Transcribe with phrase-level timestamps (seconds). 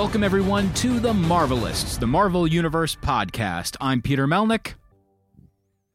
[0.00, 3.76] Welcome, everyone, to The Marvelists, the Marvel Universe podcast.
[3.82, 4.72] I'm Peter Melnick.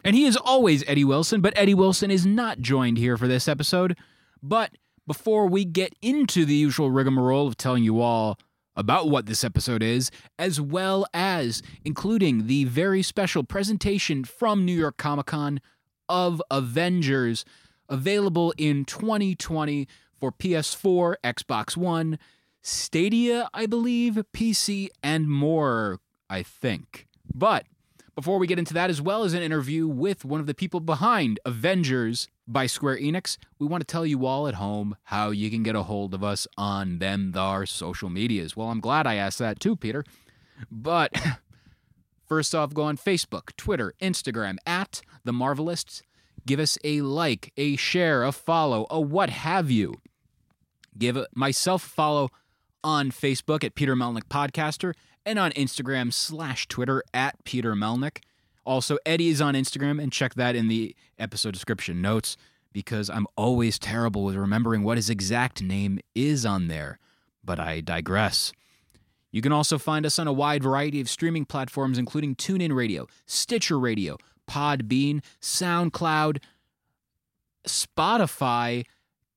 [0.04, 3.48] And he is always Eddie Wilson, but Eddie Wilson is not joined here for this
[3.48, 3.98] episode.
[4.44, 8.38] But before we get into the usual rigmarole of telling you all
[8.76, 14.78] about what this episode is, as well as including the very special presentation from New
[14.78, 15.60] York Comic Con
[16.08, 17.44] of Avengers,
[17.90, 19.88] available in 2020
[20.20, 22.20] for PS4, Xbox One,
[22.68, 26.00] Stadia, I believe, PC, and more,
[26.32, 27.06] I think.
[27.32, 27.68] But
[28.16, 30.80] before we get into that, as well as an interview with one of the people
[30.80, 35.52] behind Avengers by Square Enix, we want to tell you all at home how you
[35.52, 38.58] can get a hold of us on them, our social medias.
[38.58, 40.04] Well, I'm glad I asked that too, Peter.
[40.72, 41.14] But
[42.28, 46.02] first off, go on Facebook, Twitter, Instagram, at The Marvelists.
[46.48, 49.94] Give us a like, a share, a follow, a what have you.
[50.98, 52.30] Give myself a follow
[52.86, 54.94] on Facebook at Peter Melnick Podcaster
[55.26, 58.20] and on Instagram slash Twitter at Peter Melnick.
[58.64, 62.38] Also, Eddie is on Instagram and check that in the episode description notes
[62.72, 67.00] because I'm always terrible with remembering what his exact name is on there.
[67.44, 68.52] But I digress.
[69.32, 73.08] You can also find us on a wide variety of streaming platforms, including TuneIn Radio,
[73.26, 76.38] Stitcher Radio, Podbean, SoundCloud,
[77.68, 78.86] Spotify,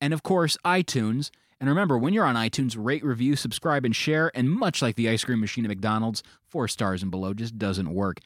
[0.03, 1.31] and of course, iTunes.
[1.61, 4.31] And remember, when you're on iTunes, rate, review, subscribe, and share.
[4.35, 7.93] And much like the ice cream machine at McDonald's, four stars and below just doesn't
[7.93, 8.21] work.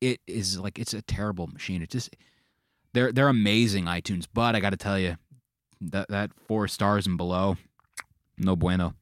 [0.00, 1.80] It is like it's a terrible machine.
[1.80, 2.14] It just
[2.92, 5.16] they're they're amazing iTunes, but I got to tell you
[5.80, 7.56] that that four stars and below,
[8.36, 8.94] no bueno.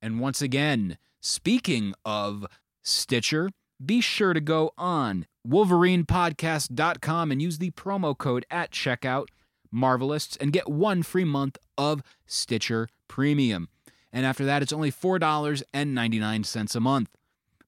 [0.00, 2.46] And once again, speaking of
[2.82, 3.50] Stitcher,
[3.84, 9.26] be sure to go on wolverinepodcast.com and use the promo code at checkout
[9.76, 13.68] Marvelists and get one free month of Stitcher Premium.
[14.12, 17.10] And after that, it's only $4.99 a month.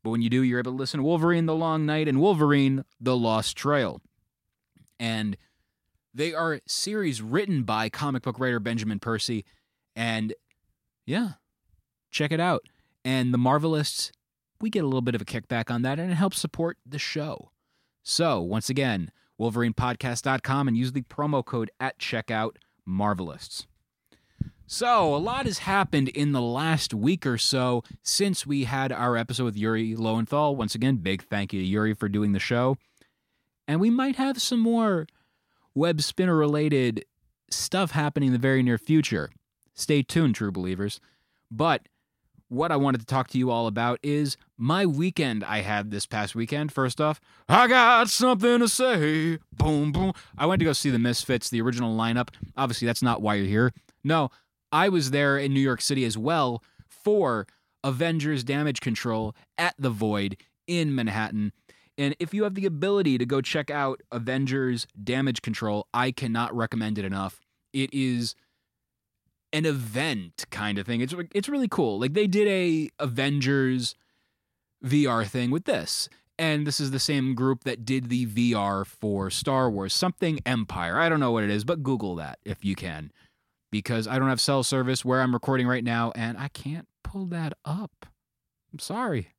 [0.02, 2.84] But when you do, you're able to listen to Wolverine the Long Night and Wolverine
[3.00, 4.00] the Lost Trail.
[4.98, 5.36] And
[6.14, 9.44] they are series written by comic book writer Benjamin Percy.
[9.94, 10.32] And
[11.04, 11.32] yeah,
[12.10, 12.62] check it out.
[13.04, 14.10] And the Marvelists,
[14.60, 16.98] we get a little bit of a kickback on that, and it helps support the
[16.98, 17.50] show.
[18.02, 19.10] So, once again,
[19.40, 22.56] wolverinepodcast.com and use the promo code at checkout.
[22.88, 23.66] Marvelists.
[24.66, 29.16] So a lot has happened in the last week or so since we had our
[29.16, 30.56] episode with yuri lowenthal.
[30.56, 32.76] Once again big thank you to yuri for doing the show.
[33.66, 35.06] And we might have some more
[35.74, 37.04] web spinner related
[37.50, 39.30] stuff happening in the very near future.
[39.74, 41.00] Stay tuned true believers.
[41.50, 41.88] But
[42.48, 46.06] what I wanted to talk to you all about is my weekend I had this
[46.06, 46.72] past weekend.
[46.72, 49.38] First off, I got something to say.
[49.52, 50.12] Boom, boom.
[50.36, 52.30] I went to go see the Misfits, the original lineup.
[52.56, 53.72] Obviously, that's not why you're here.
[54.02, 54.30] No,
[54.72, 57.46] I was there in New York City as well for
[57.84, 61.52] Avengers Damage Control at the Void in Manhattan.
[61.96, 66.54] And if you have the ability to go check out Avengers Damage Control, I cannot
[66.54, 67.40] recommend it enough.
[67.72, 68.34] It is
[69.52, 71.00] an event kind of thing.
[71.00, 71.98] It's it's really cool.
[71.98, 73.94] Like they did a Avengers
[74.84, 76.08] VR thing with this.
[76.40, 80.96] And this is the same group that did the VR for Star Wars, something Empire.
[80.96, 83.10] I don't know what it is, but Google that if you can.
[83.72, 87.26] Because I don't have cell service where I'm recording right now and I can't pull
[87.26, 88.06] that up.
[88.72, 89.34] I'm sorry.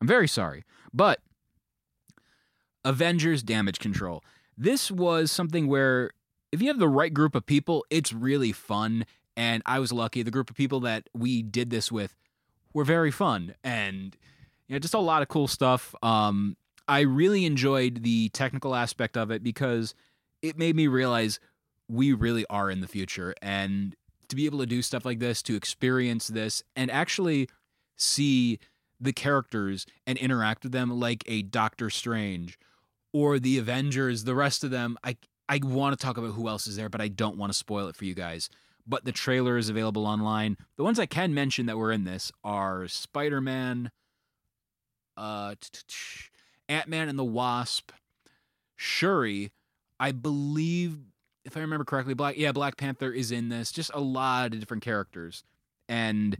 [0.00, 0.64] I'm very sorry.
[0.92, 1.20] But
[2.84, 4.22] Avengers Damage Control.
[4.56, 6.12] This was something where
[6.52, 9.06] if you have the right group of people, it's really fun
[9.36, 10.22] and I was lucky.
[10.22, 12.14] The group of people that we did this with
[12.72, 14.16] were very fun, and
[14.68, 15.94] you know, just a lot of cool stuff.
[16.02, 19.94] Um, I really enjoyed the technical aspect of it because
[20.42, 21.40] it made me realize
[21.88, 23.94] we really are in the future, and
[24.28, 27.48] to be able to do stuff like this, to experience this, and actually
[27.96, 28.58] see
[29.00, 32.58] the characters and interact with them like a Doctor Strange
[33.12, 34.96] or the Avengers, the rest of them.
[35.04, 35.16] I
[35.48, 37.88] I want to talk about who else is there, but I don't want to spoil
[37.88, 38.48] it for you guys
[38.86, 40.56] but the trailer is available online.
[40.76, 43.90] The ones I can mention that were in this are Spider Man,
[45.16, 45.54] uh,
[46.68, 47.92] Ant Man and the Wasp,
[48.76, 49.52] Shuri.
[49.98, 50.98] I believe,
[51.44, 53.72] if I remember correctly, Black yeah Black Panther is in this.
[53.72, 55.44] Just a lot of different characters,
[55.88, 56.36] and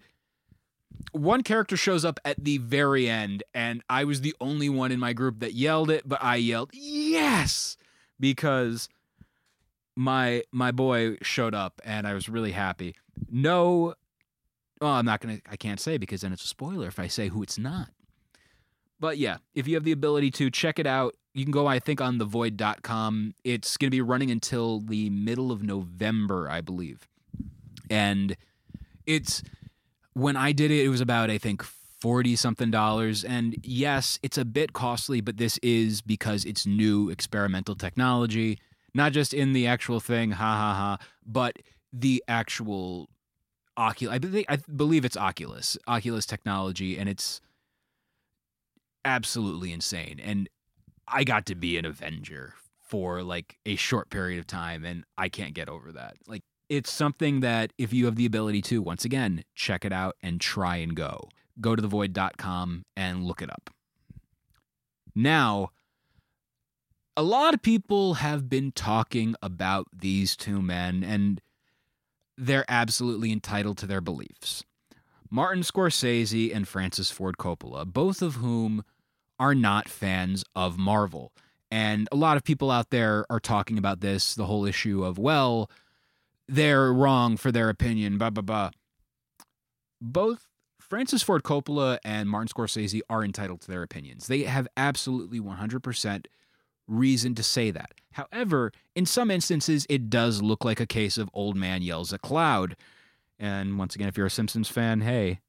[1.13, 5.01] one character shows up at the very end, and I was the only one in
[5.01, 7.77] my group that yelled it, but I yelled yes
[8.21, 8.89] because
[9.97, 12.97] my my boy showed up, and I was really happy.
[13.31, 13.95] No,
[14.81, 15.39] well, I'm not gonna.
[15.51, 17.91] I can't say because then it's a spoiler if I say who it's not.
[19.01, 21.79] But yeah, if you have the ability to check it out, you can go, I
[21.79, 23.35] think, on thevoid.com.
[23.43, 27.09] It's to be running until the middle of November, I believe.
[27.91, 28.37] And
[29.05, 29.43] it's
[30.15, 33.25] when I did it, it was about, I think, 40 something dollars.
[33.25, 38.59] And yes, it's a bit costly, but this is because it's new experimental technology,
[38.95, 41.59] not just in the actual thing, ha ha ha, but
[41.93, 43.09] the actual
[43.77, 44.15] Oculus.
[44.15, 47.41] I believe, I believe it's Oculus, Oculus technology, and it's
[49.05, 50.21] absolutely insane.
[50.23, 50.49] And
[51.09, 55.29] I got to be an Avenger for like a short period of time, and I
[55.29, 56.15] can't get over that.
[56.27, 60.17] Like, it's something that if you have the ability to, once again, check it out
[60.23, 61.29] and try and go.
[61.61, 63.71] Go to thevoid.com and look it up.
[65.15, 65.71] Now,
[67.17, 71.41] a lot of people have been talking about these two men, and
[72.37, 74.65] they're absolutely entitled to their beliefs.
[75.31, 78.85] Martin Scorsese and Francis Ford Coppola, both of whom
[79.39, 81.33] are not fans of Marvel.
[81.71, 85.19] And a lot of people out there are talking about this the whole issue of,
[85.19, 85.71] well,
[86.47, 88.71] they're wrong for their opinion, blah, blah, blah.
[90.01, 90.47] Both
[90.81, 94.27] Francis Ford Coppola and Martin Scorsese are entitled to their opinions.
[94.27, 96.27] They have absolutely 100%
[96.87, 97.93] reason to say that.
[98.13, 102.23] However, in some instances, it does look like a case of old man yells at
[102.23, 102.77] cloud.
[103.39, 105.41] And once again, if you're a Simpsons fan, hey,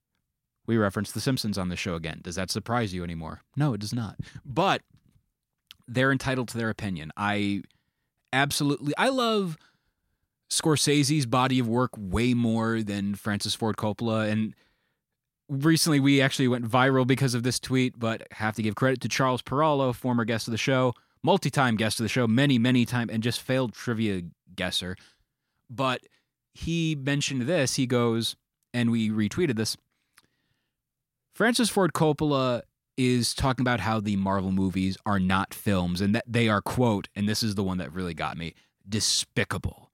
[0.66, 2.22] we reference The Simpsons on the show again.
[2.24, 3.42] Does that surprise you anymore?
[3.56, 4.16] No, it does not.
[4.44, 4.82] But
[5.88, 7.12] they're entitled to their opinion.
[7.16, 7.62] I
[8.34, 9.58] absolutely, I love
[10.50, 14.30] Scorsese's body of work way more than Francis Ford Coppola.
[14.30, 14.56] And
[15.48, 19.08] recently we actually went viral because of this tweet, but have to give credit to
[19.08, 20.94] Charles Perallo, former guest of the show,
[21.26, 24.22] multi time guest of the show, many, many times, and just failed trivia
[24.56, 24.96] guesser.
[25.70, 26.02] But
[26.54, 27.76] he mentioned this.
[27.76, 28.36] He goes,
[28.74, 29.76] and we retweeted this.
[31.34, 32.62] Francis Ford Coppola
[32.96, 37.10] is talking about how the Marvel movies are not films and that they are, quote,
[37.16, 38.54] and this is the one that really got me,
[38.88, 39.92] despicable.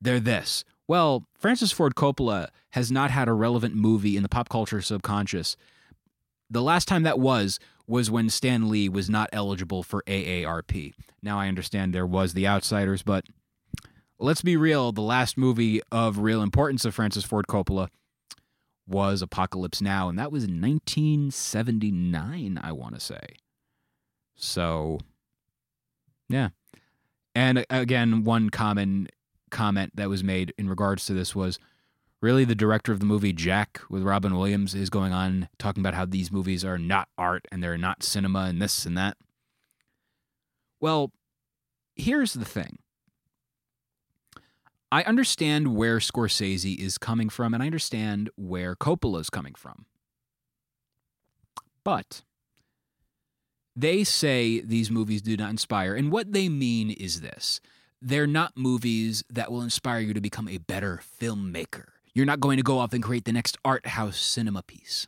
[0.00, 0.64] They're this.
[0.88, 5.56] Well, Francis Ford Coppola has not had a relevant movie in the pop culture subconscious.
[6.48, 7.60] The last time that was
[7.90, 10.94] was when Stan Lee was not eligible for AARP.
[11.22, 13.26] Now I understand there was The Outsiders, but
[14.18, 17.88] let's be real, the last movie of real importance of Francis Ford Coppola
[18.86, 23.20] was Apocalypse Now, and that was 1979, I want to say.
[24.36, 25.00] So,
[26.28, 26.50] yeah.
[27.34, 29.08] And again, one common
[29.50, 31.58] comment that was made in regards to this was
[32.20, 35.94] really the director of the movie Jack with Robin Williams is going on talking about
[35.94, 39.16] how these movies are not art and they're not cinema and this and that.
[40.80, 41.12] Well,
[41.94, 42.78] here's the thing
[44.92, 49.86] I understand where Scorsese is coming from, and I understand where Coppola is coming from.
[51.84, 52.22] But
[53.76, 57.60] they say these movies do not inspire, and what they mean is this
[58.02, 61.84] they're not movies that will inspire you to become a better filmmaker.
[62.14, 65.06] You're not going to go off and create the next art house cinema piece.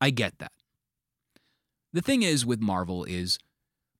[0.00, 0.52] I get that.
[1.92, 3.38] The thing is with Marvel is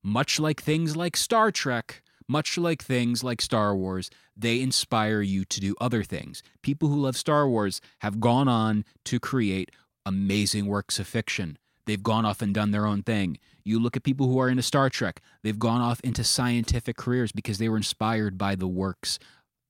[0.03, 5.45] much like things like Star Trek, much like things like Star Wars, they inspire you
[5.47, 6.43] to do other things.
[6.63, 9.71] People who love Star Wars have gone on to create
[10.05, 11.59] amazing works of fiction.
[11.87, 13.39] They've gone off and done their own thing.
[13.65, 17.33] You look at people who are into Star Trek, they've gone off into scientific careers
[17.33, 19.19] because they were inspired by the works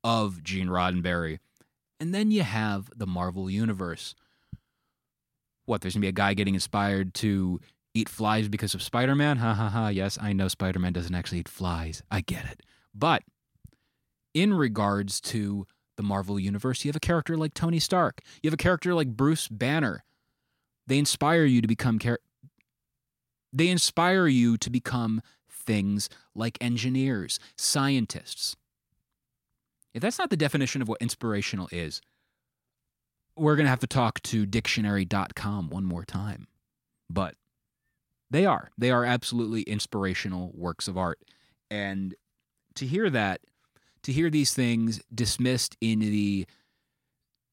[0.02, 1.38] of Gene Roddenberry.
[1.98, 4.14] And then you have the Marvel Universe.
[5.64, 7.60] What, there's going to be a guy getting inspired to
[7.94, 9.38] eat flies because of Spider Man?
[9.38, 9.88] Ha ha ha.
[9.88, 12.02] Yes, I know Spider Man doesn't actually eat flies.
[12.10, 12.62] I get it.
[12.94, 13.22] But
[14.34, 18.54] in regards to the Marvel Universe, you have a character like Tony Stark, you have
[18.54, 20.04] a character like Bruce Banner.
[20.86, 22.20] They inspire you to become char-
[23.52, 28.56] they inspire you to become things like engineers, scientists.
[29.96, 32.02] If that's not the definition of what inspirational is,
[33.34, 36.48] we're going to have to talk to dictionary.com one more time.
[37.08, 37.34] But
[38.30, 38.68] they are.
[38.76, 41.20] They are absolutely inspirational works of art.
[41.70, 42.14] And
[42.74, 43.40] to hear that,
[44.02, 46.46] to hear these things dismissed in the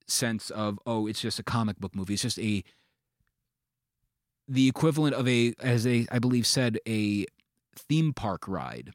[0.08, 2.62] sense of, oh, it's just a comic book movie, it's just a
[4.50, 7.26] the equivalent of a as a I believe said a
[7.78, 8.92] theme park ride.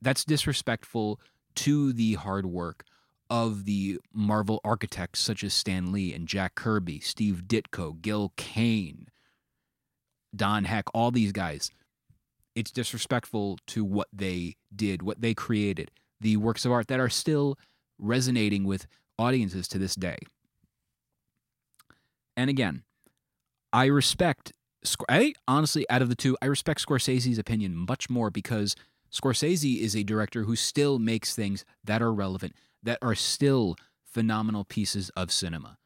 [0.00, 1.18] that's disrespectful
[1.56, 2.84] to the hard work
[3.30, 9.08] of the Marvel architects such as Stan Lee and Jack Kirby, Steve Ditko, Gil Kane,
[10.34, 11.70] Don Heck, all these guys.
[12.54, 15.90] It's disrespectful to what they did, what they created,
[16.20, 17.56] the works of art that are still
[17.98, 18.86] resonating with
[19.18, 20.18] audiences to this day.
[22.36, 22.82] And again,
[23.72, 24.52] I respect
[25.08, 28.76] I honestly out of the two, I respect Scorsese's opinion much more because
[29.12, 34.64] Scorsese is a director who still makes things that are relevant, that are still phenomenal
[34.64, 35.78] pieces of cinema.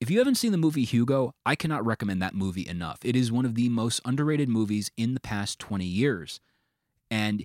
[0.00, 2.98] If you haven't seen the movie Hugo, I cannot recommend that movie enough.
[3.04, 6.40] It is one of the most underrated movies in the past 20 years.
[7.10, 7.44] And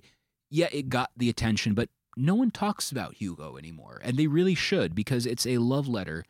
[0.50, 4.00] yeah, it got the attention, but no one talks about Hugo anymore.
[4.04, 6.24] And they really should because it's a love letter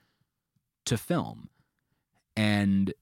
[0.84, 1.48] to film.
[2.36, 2.92] And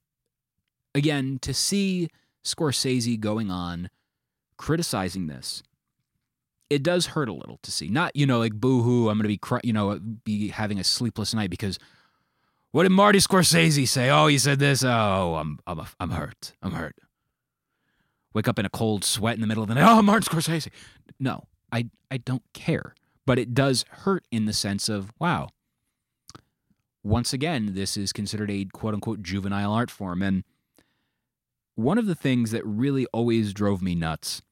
[0.94, 2.08] again, to see
[2.44, 3.90] Scorsese going on
[4.56, 5.62] criticizing this
[6.70, 7.88] it does hurt a little to see.
[7.88, 10.84] Not, you know, like boo-hoo, I'm going to be, cry- you know, be having a
[10.84, 11.78] sleepless night because
[12.72, 14.10] what did Marty Scorsese say?
[14.10, 14.84] Oh, he said this.
[14.84, 16.52] Oh, I'm, I'm, I'm hurt.
[16.62, 16.96] I'm hurt.
[18.34, 19.90] Wake up in a cold sweat in the middle of the night.
[19.90, 20.68] Oh, Martin Scorsese.
[21.18, 22.94] No, I, I don't care.
[23.24, 25.48] But it does hurt in the sense of, wow,
[27.02, 30.22] once again, this is considered a quote unquote juvenile art form.
[30.22, 30.44] And
[31.74, 34.42] one of the things that really always drove me nuts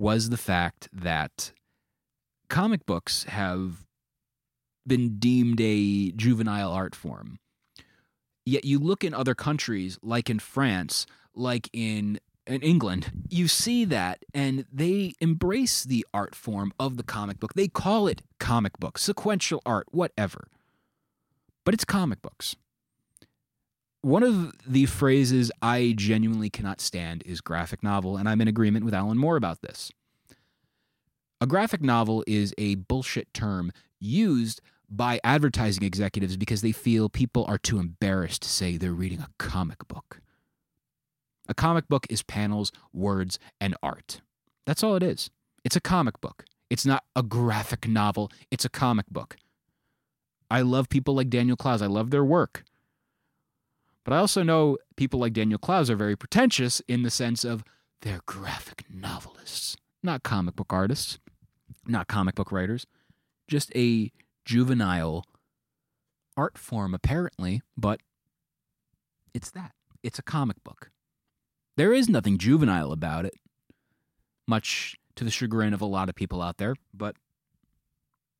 [0.00, 1.52] was the fact that
[2.48, 3.84] comic books have
[4.86, 7.38] been deemed a juvenile art form.
[8.46, 11.04] Yet you look in other countries, like in France,
[11.34, 17.02] like in, in England, you see that and they embrace the art form of the
[17.02, 17.52] comic book.
[17.52, 20.48] They call it comic book, sequential art, whatever.
[21.62, 22.56] But it's comic books.
[24.02, 28.84] One of the phrases I genuinely cannot stand is graphic novel, and I'm in agreement
[28.84, 29.92] with Alan Moore about this.
[31.40, 37.44] A graphic novel is a bullshit term used by advertising executives because they feel people
[37.46, 40.20] are too embarrassed to say they're reading a comic book.
[41.48, 44.20] A comic book is panels, words, and art.
[44.66, 45.30] That's all it is.
[45.64, 46.44] It's a comic book.
[46.70, 49.36] It's not a graphic novel, it's a comic book.
[50.50, 51.82] I love people like Daniel Clowes.
[51.82, 52.64] I love their work.
[54.04, 57.62] But I also know people like Daniel Clowes are very pretentious in the sense of
[58.02, 61.18] they're graphic novelists, not comic book artists,
[61.86, 62.86] not comic book writers,
[63.46, 64.10] just a
[64.44, 65.24] juvenile
[66.36, 68.00] art form, apparently, but
[69.34, 69.72] it's that.
[70.02, 70.90] It's a comic book.
[71.76, 73.34] There is nothing juvenile about it,
[74.46, 77.16] much to the chagrin of a lot of people out there, but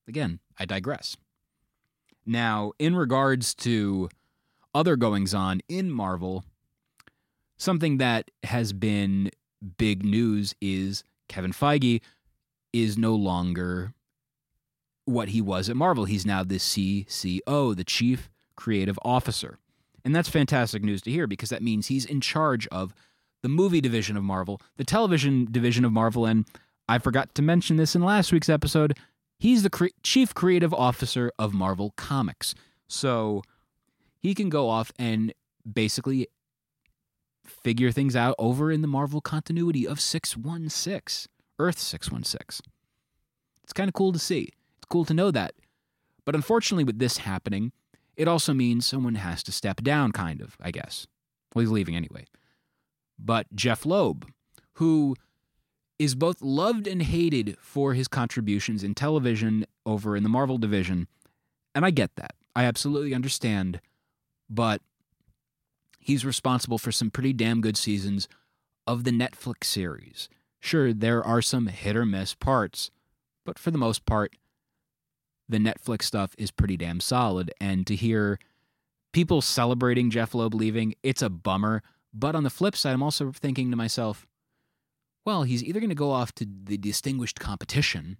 [0.08, 1.16] again, I digress.
[2.24, 4.08] Now, in regards to
[4.74, 6.44] other goings on in Marvel,
[7.56, 9.30] something that has been
[9.76, 12.00] big news is Kevin Feige
[12.72, 13.92] is no longer
[15.04, 16.04] what he was at Marvel.
[16.04, 19.58] He's now the CCO, the Chief Creative Officer.
[20.04, 22.94] And that's fantastic news to hear because that means he's in charge of
[23.42, 26.46] the movie division of Marvel, the television division of Marvel, and
[26.88, 28.98] I forgot to mention this in last week's episode.
[29.38, 32.54] He's the cre- chief creative officer of Marvel Comics.
[32.88, 33.42] So
[34.20, 35.32] he can go off and
[35.70, 36.28] basically
[37.44, 42.60] figure things out over in the Marvel continuity of 616, Earth 616.
[43.64, 44.50] It's kind of cool to see.
[44.78, 45.54] It's cool to know that.
[46.24, 47.72] But unfortunately, with this happening,
[48.16, 51.06] it also means someone has to step down, kind of, I guess.
[51.54, 52.26] Well, he's leaving anyway.
[53.18, 54.26] But Jeff Loeb,
[54.74, 55.16] who
[55.98, 61.06] is both loved and hated for his contributions in television over in the Marvel division,
[61.74, 62.34] and I get that.
[62.54, 63.80] I absolutely understand
[64.50, 64.82] but
[65.98, 68.28] he's responsible for some pretty damn good seasons
[68.86, 70.28] of the Netflix series.
[70.58, 72.90] Sure, there are some hit or miss parts,
[73.46, 74.34] but for the most part,
[75.48, 77.52] the Netflix stuff is pretty damn solid.
[77.60, 78.38] And to hear
[79.12, 81.82] people celebrating Jeff Loeb leaving, it's a bummer.
[82.12, 84.26] But on the flip side, I'm also thinking to myself,
[85.24, 88.18] well, he's either going to go off to the distinguished competition,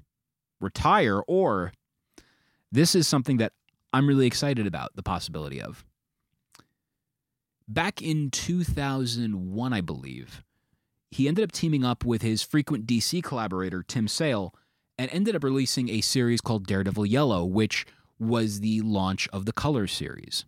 [0.61, 1.73] retire, or
[2.71, 3.53] this is something that
[3.93, 5.85] I'm really excited about the possibility of.
[7.73, 10.43] Back in 2001, I believe,
[11.13, 14.53] he ended up teaming up with his frequent DC collaborator, Tim Sale,
[14.99, 17.87] and ended up releasing a series called Daredevil Yellow, which
[18.19, 20.45] was the launch of the Color series.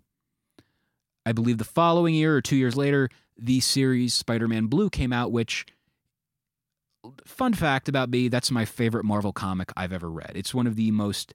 [1.25, 5.13] I believe the following year or two years later, the series Spider Man Blue came
[5.13, 5.65] out, which,
[7.25, 10.33] fun fact about me, that's my favorite Marvel comic I've ever read.
[10.35, 11.35] It's one of the most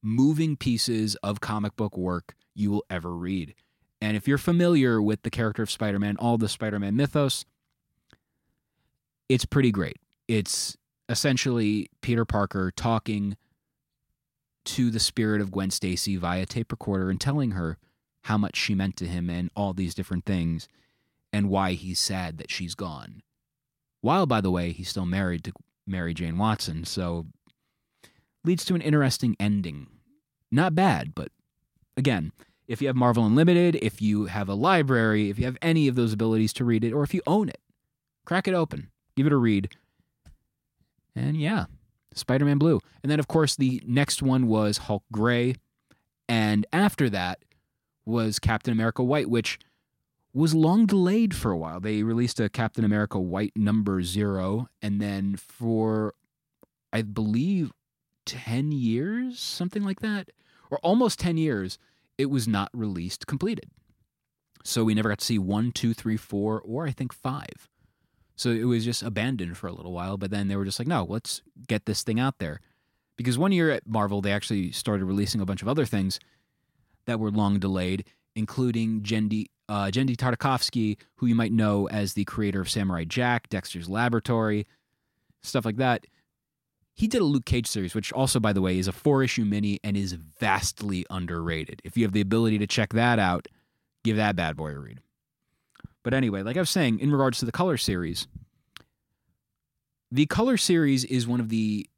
[0.00, 3.56] moving pieces of comic book work you will ever read.
[4.00, 7.44] And if you're familiar with the character of Spider Man, all the Spider Man mythos,
[9.28, 9.98] it's pretty great.
[10.28, 10.76] It's
[11.08, 13.36] essentially Peter Parker talking
[14.64, 17.78] to the spirit of Gwen Stacy via tape recorder and telling her
[18.22, 20.68] how much she meant to him and all these different things
[21.32, 23.22] and why he's sad that she's gone.
[24.00, 25.52] While, by the way, he's still married to
[25.86, 27.26] Mary Jane Watson, so
[28.44, 29.88] leads to an interesting ending.
[30.50, 31.30] Not bad, but
[31.96, 32.32] again,
[32.68, 35.94] if you have Marvel Unlimited, if you have a library, if you have any of
[35.94, 37.60] those abilities to read it, or if you own it,
[38.26, 39.74] crack it open, give it a read.
[41.16, 41.64] And yeah,
[42.14, 42.80] Spider Man Blue.
[43.02, 45.54] And then, of course, the next one was Hulk Gray.
[46.28, 47.40] And after that
[48.04, 49.58] was Captain America White, which
[50.34, 51.80] was long delayed for a while.
[51.80, 54.68] They released a Captain America White number zero.
[54.82, 56.14] And then for,
[56.92, 57.72] I believe,
[58.26, 60.28] 10 years, something like that,
[60.70, 61.78] or almost 10 years,
[62.18, 63.70] it was not released completed.
[64.64, 67.68] So we never got to see one, two, three, four, or I think five.
[68.36, 70.88] So it was just abandoned for a little while, but then they were just like,
[70.88, 72.60] no, let's get this thing out there.
[73.16, 76.20] Because one year at Marvel, they actually started releasing a bunch of other things
[77.06, 78.04] that were long delayed,
[78.36, 83.48] including Genndy, uh, Genndy Tartakovsky, who you might know as the creator of Samurai Jack,
[83.48, 84.66] Dexter's Laboratory,
[85.42, 86.06] stuff like that.
[86.98, 89.44] He did a Luke Cage series, which also, by the way, is a four issue
[89.44, 91.80] mini and is vastly underrated.
[91.84, 93.46] If you have the ability to check that out,
[94.02, 94.98] give that bad boy a read.
[96.02, 98.26] But anyway, like I was saying, in regards to the Color series,
[100.10, 101.88] the Color series is one of the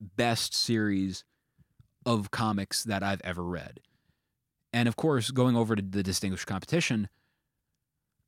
[0.00, 1.24] best series
[2.04, 3.80] of comics that I've ever read.
[4.72, 7.08] And of course, going over to the Distinguished Competition,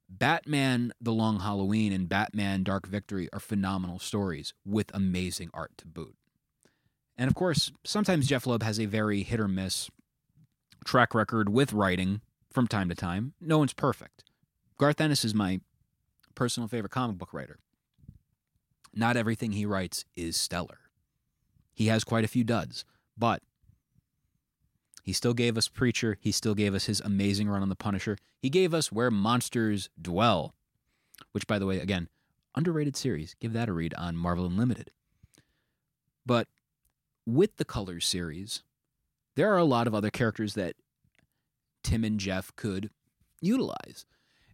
[0.08, 5.86] Batman The Long Halloween and Batman Dark Victory are phenomenal stories with amazing art to
[5.86, 6.16] boot.
[7.16, 9.90] And of course, sometimes Jeff Loeb has a very hit or miss
[10.84, 13.34] track record with writing from time to time.
[13.40, 14.24] No one's perfect.
[14.78, 15.60] Garth Ennis is my
[16.34, 17.58] personal favorite comic book writer.
[18.94, 20.78] Not everything he writes is stellar.
[21.74, 22.84] He has quite a few duds,
[23.16, 23.42] but
[25.08, 26.18] he still gave us Preacher.
[26.20, 28.18] He still gave us his amazing run on The Punisher.
[28.42, 30.54] He gave us Where Monsters Dwell,
[31.32, 32.10] which, by the way, again,
[32.54, 33.34] underrated series.
[33.40, 34.90] Give that a read on Marvel Unlimited.
[36.26, 36.46] But
[37.24, 38.62] with the Colors series,
[39.34, 40.74] there are a lot of other characters that
[41.82, 42.90] Tim and Jeff could
[43.40, 44.04] utilize.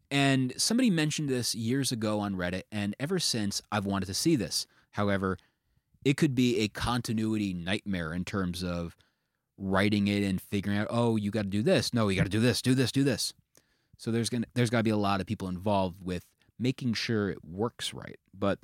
[0.09, 4.37] And somebody mentioned this years ago on Reddit, and ever since I've wanted to see
[4.37, 4.69] this.
[4.93, 5.37] However,
[6.05, 8.95] it could be a continuity nightmare in terms of
[9.57, 11.95] writing it and figuring out, oh, you got to do this.
[11.95, 13.33] No, you got to do this, do this, do this.
[13.99, 16.25] So there's gonna there's got to be a lot of people involved with
[16.59, 18.19] making sure it works right.
[18.37, 18.59] But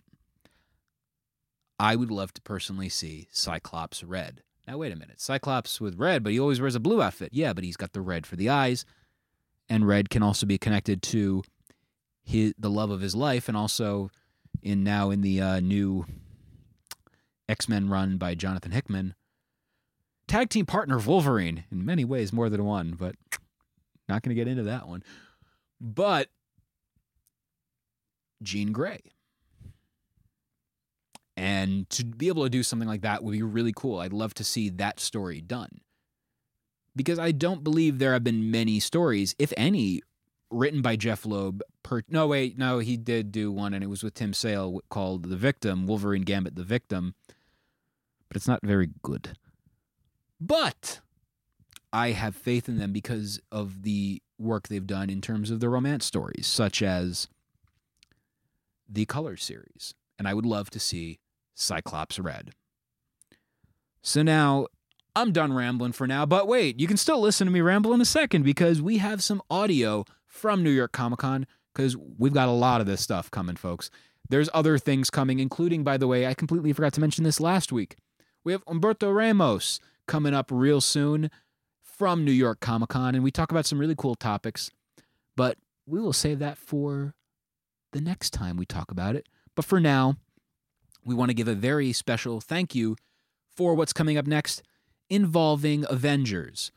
[1.78, 4.42] I would love to personally see Cyclops red.
[4.66, 7.30] Now wait a minute, Cyclops with red, but he always wears a blue outfit.
[7.32, 8.84] Yeah, but he's got the red for the eyes
[9.70, 11.42] and red can also be connected to
[12.22, 14.10] his, the love of his life and also
[14.62, 16.04] in now in the uh, new
[17.48, 19.14] X-Men run by Jonathan Hickman
[20.30, 23.14] tag team partner of Wolverine in many ways more than one but
[24.08, 25.02] not going to get into that one
[25.80, 26.28] but
[28.42, 29.00] Jean Grey
[31.40, 34.00] and to be able to do something like that would be really cool.
[34.00, 35.80] I'd love to see that story done
[36.94, 40.02] because I don't believe there have been many stories, if any,
[40.50, 41.62] written by Jeff Loeb.
[41.82, 45.30] Per no, wait, no, he did do one, and it was with Tim Sale called
[45.30, 47.14] "The Victim," Wolverine Gambit, the Victim,
[48.28, 49.38] but it's not very good.
[50.40, 51.00] But
[51.92, 55.68] I have faith in them because of the work they've done in terms of the
[55.68, 57.28] romance stories, such as
[58.88, 61.18] the Color series, and I would love to see
[61.54, 62.52] Cyclops Red.
[64.02, 64.66] So now
[65.14, 68.00] I'm done rambling for now, but wait, you can still listen to me ramble in
[68.00, 72.48] a second because we have some audio from New York Comic Con because we've got
[72.48, 73.90] a lot of this stuff coming, folks.
[74.28, 77.72] There's other things coming, including, by the way, I completely forgot to mention this last
[77.72, 77.96] week.
[78.44, 81.30] We have Humberto Ramos coming up real soon
[81.80, 84.70] from New York Comic Con, and we talk about some really cool topics,
[85.36, 87.14] but we will save that for
[87.92, 89.28] the next time we talk about it.
[89.54, 90.16] But for now,
[91.04, 92.96] we want to give a very special thank you
[93.56, 94.64] for what's coming up next
[95.08, 96.72] involving Avengers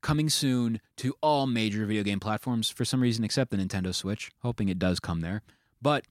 [0.00, 4.30] coming soon to all major video game platforms for some reason except the Nintendo Switch,
[4.42, 5.42] hoping it does come there.
[5.82, 6.04] But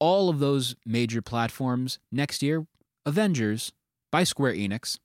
[0.00, 2.66] all of those major platforms next year,
[3.06, 3.72] Avengers
[4.10, 4.98] by Square Enix.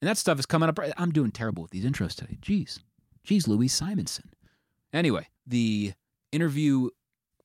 [0.00, 0.78] And that stuff is coming up.
[0.96, 2.38] I'm doing terrible with these intros today.
[2.40, 2.80] Jeez.
[3.26, 4.30] Jeez, Louise Simonson.
[4.92, 5.94] Anyway, the
[6.32, 6.90] interview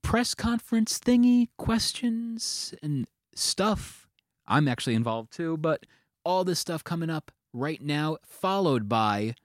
[0.01, 4.07] press conference thingy, questions and stuff.
[4.47, 5.85] I'm actually involved too, but
[6.25, 9.35] all this stuff coming up right now, followed by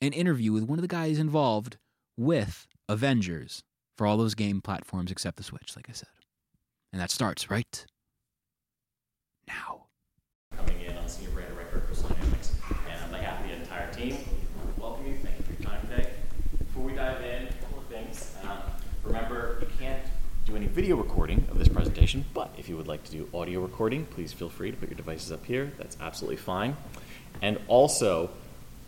[0.00, 1.78] an interview with one of the guys involved
[2.16, 3.62] with Avengers
[3.96, 6.08] for all those game platforms except the Switch, like I said.
[6.92, 7.86] And that starts right
[9.48, 9.85] now.
[13.96, 14.16] team.
[14.76, 15.16] Welcome you.
[15.22, 16.10] Thank you for your time today.
[16.58, 18.34] Before we dive in, a couple of things.
[18.44, 18.58] Um,
[19.04, 20.02] remember, you can't
[20.44, 23.60] do any video recording of this presentation, but if you would like to do audio
[23.60, 25.72] recording, please feel free to put your devices up here.
[25.78, 26.76] That's absolutely fine.
[27.40, 28.28] And also,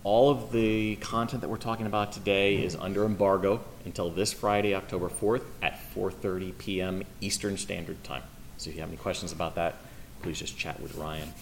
[0.04, 4.74] all of the content that we're talking about today is under embargo until this Friday,
[4.74, 7.02] October 4th at 4:30 p.m.
[7.22, 8.24] Eastern Standard Time.
[8.58, 9.76] So if you have any questions about that,
[10.20, 11.32] please just chat with Ryan.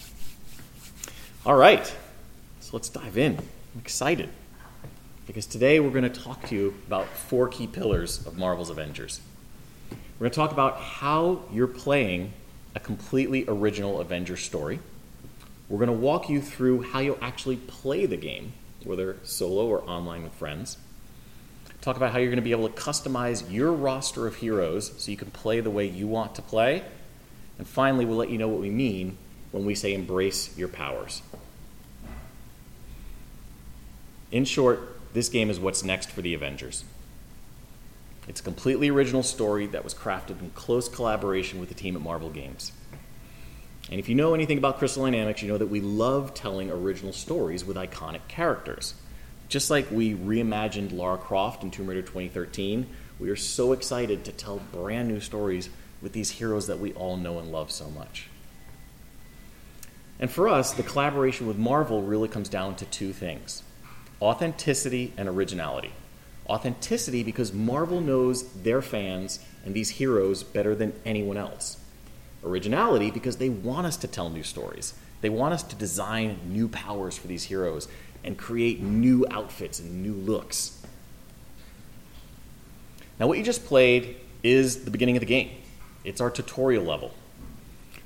[1.45, 1.85] All right.
[2.61, 3.37] So let's dive in.
[3.77, 4.29] I'm excited
[5.27, 9.21] because today we're going to talk to you about four key pillars of Marvel's Avengers.
[9.91, 12.33] We're going to talk about how you're playing
[12.73, 14.79] a completely original Avengers story.
[15.69, 19.87] We're going to walk you through how you'll actually play the game, whether solo or
[19.87, 20.79] online with friends.
[21.81, 25.11] Talk about how you're going to be able to customize your roster of heroes so
[25.11, 26.81] you can play the way you want to play.
[27.59, 29.19] And finally, we'll let you know what we mean
[29.51, 31.21] when we say embrace your powers.
[34.31, 36.83] In short, this game is what's next for the Avengers.
[38.27, 42.01] It's a completely original story that was crafted in close collaboration with the team at
[42.01, 42.73] Marvel Games.
[43.89, 47.13] And if you know anything about Crystal Dynamics, you know that we love telling original
[47.13, 48.95] stories with iconic characters.
[49.47, 52.85] Just like we reimagined Lara Croft in Tomb Raider 2013,
[53.17, 55.69] we are so excited to tell brand new stories
[56.01, 58.27] with these heroes that we all know and love so much.
[60.19, 63.63] And for us, the collaboration with Marvel really comes down to two things
[64.21, 65.91] authenticity and originality.
[66.47, 71.77] Authenticity because Marvel knows their fans and these heroes better than anyone else.
[72.43, 74.93] Originality because they want us to tell new stories.
[75.21, 77.87] They want us to design new powers for these heroes
[78.23, 80.81] and create new outfits and new looks.
[83.19, 85.49] Now, what you just played is the beginning of the game.
[86.03, 87.13] It's our tutorial level.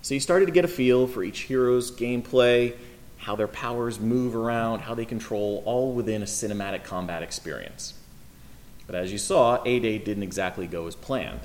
[0.02, 2.76] So you started to get a feel for each hero's gameplay,
[3.22, 7.94] how their powers move around, how they control, all within a cinematic combat experience.
[8.88, 11.42] But as you saw, A Day didn't exactly go as planned.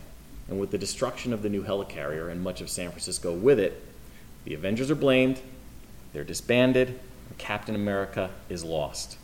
[0.49, 3.85] And with the destruction of the new helicarrier and much of San Francisco with it,
[4.45, 5.41] the Avengers are blamed,
[6.15, 9.19] they're disbanded, and Captain America is lost.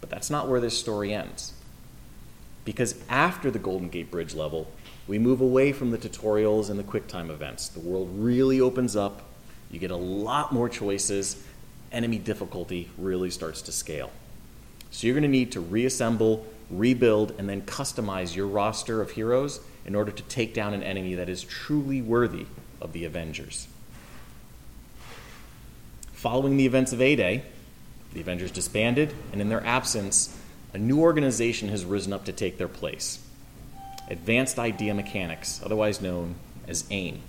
[0.00, 1.52] But that's not where this story ends.
[2.64, 4.70] Because after the Golden Gate Bridge level,
[5.06, 7.68] we move away from the tutorials and the QuickTime events.
[7.68, 9.22] The world really opens up,
[9.70, 11.44] you get a lot more choices,
[11.92, 14.10] enemy difficulty really starts to scale.
[14.90, 19.60] So you're going to need to reassemble, rebuild, and then customize your roster of heroes
[19.84, 22.46] in order to take down an enemy that is truly worthy
[22.80, 23.68] of the Avengers.
[26.12, 27.42] Following the events of A Day,
[28.12, 30.36] the Avengers disbanded, and in their absence,
[30.72, 33.20] a new organization has risen up to take their place
[34.10, 36.34] Advanced Idea Mechanics, otherwise known
[36.66, 37.20] as AIM.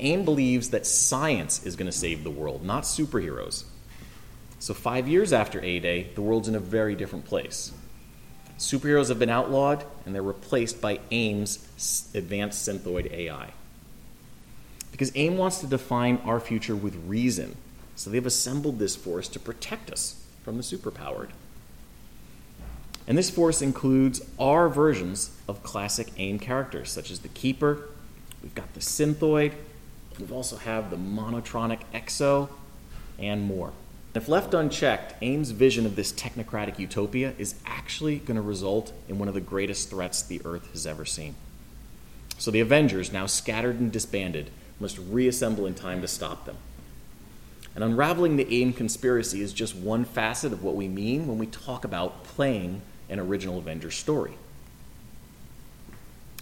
[0.00, 3.64] AIM believes that science is going to save the world, not superheroes.
[4.58, 7.72] So, five years after A Day, the world's in a very different place.
[8.58, 11.58] Superheroes have been outlawed, and they're replaced by AIM's
[12.14, 13.50] advanced synthoid AI.
[14.92, 17.56] Because AIM wants to define our future with reason,
[17.96, 21.28] so they've assembled this force to protect us from the superpowered.
[23.06, 27.88] And this force includes our versions of classic AIM characters, such as the Keeper,
[28.42, 29.52] we've got the Synthoid,
[30.18, 32.48] we also have the Monotronic Exo,
[33.18, 33.72] and more.
[34.14, 39.18] If left unchecked, AIM's vision of this technocratic utopia is actually going to result in
[39.18, 41.34] one of the greatest threats the Earth has ever seen.
[42.38, 44.50] So the Avengers, now scattered and disbanded,
[44.80, 46.56] must reassemble in time to stop them.
[47.74, 51.46] And unraveling the AIM conspiracy is just one facet of what we mean when we
[51.46, 54.32] talk about playing an original Avengers story.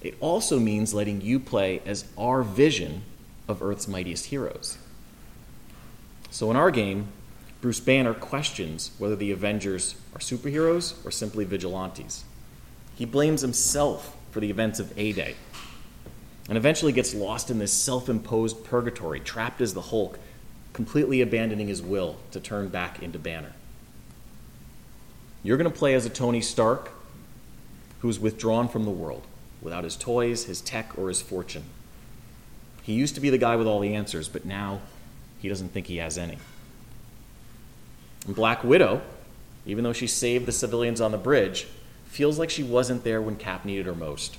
[0.01, 3.03] It also means letting you play as our vision
[3.49, 4.79] of Earth's mightiest heroes.
[6.31, 7.09] So in our game,
[7.61, 12.25] Bruce Banner questions whether the Avengers are superheroes or simply vigilantes.
[12.97, 15.37] He blames himself for the events of A Day
[16.49, 20.19] and eventually gets lost in this self imposed purgatory, trapped as the Hulk,
[20.73, 23.53] completely abandoning his will to turn back into Banner.
[25.43, 26.91] You're going to play as a Tony Stark
[28.01, 29.27] who's withdrawn from the world
[29.63, 31.65] without his toys, his tech, or his fortune.
[32.85, 34.81] He used to be the guy with all the answers, but now
[35.41, 36.39] he doesn't think he has any.
[38.27, 39.01] And Black Widow,
[39.67, 41.67] even though she saved the civilians on the bridge,
[42.05, 44.37] feels like she wasn't there when Cap needed her most.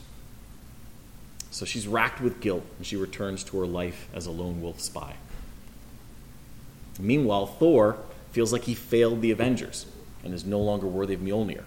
[1.50, 4.80] So she's racked with guilt and she returns to her life as a lone wolf
[4.80, 5.16] spy.
[7.00, 7.98] Meanwhile, Thor
[8.32, 9.86] feels like he failed the Avengers
[10.24, 11.64] and is no longer worthy of Mjolnir.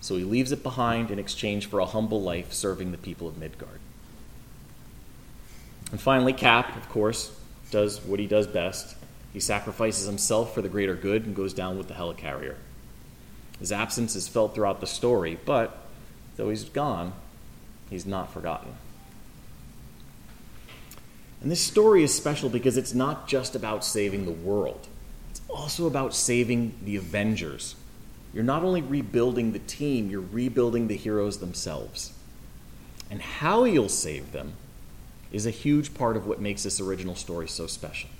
[0.00, 3.38] So he leaves it behind in exchange for a humble life serving the people of
[3.38, 3.78] Midgard.
[5.92, 7.38] And finally, Cap, of course,
[7.70, 8.96] does what he does best
[9.32, 12.56] he sacrifices himself for the greater good and goes down with the helicarrier.
[13.58, 15.78] His absence is felt throughout the story, but
[16.36, 17.14] though he's gone,
[17.92, 18.72] He's not forgotten.
[21.42, 24.88] And this story is special because it's not just about saving the world,
[25.30, 27.76] it's also about saving the Avengers.
[28.32, 32.14] You're not only rebuilding the team, you're rebuilding the heroes themselves.
[33.10, 34.54] And how you'll save them
[35.32, 38.10] is a huge part of what makes this original story so special.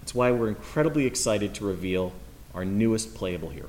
[0.00, 2.12] That's why we're incredibly excited to reveal
[2.54, 3.68] our newest playable hero.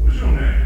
[0.00, 0.59] What's your name?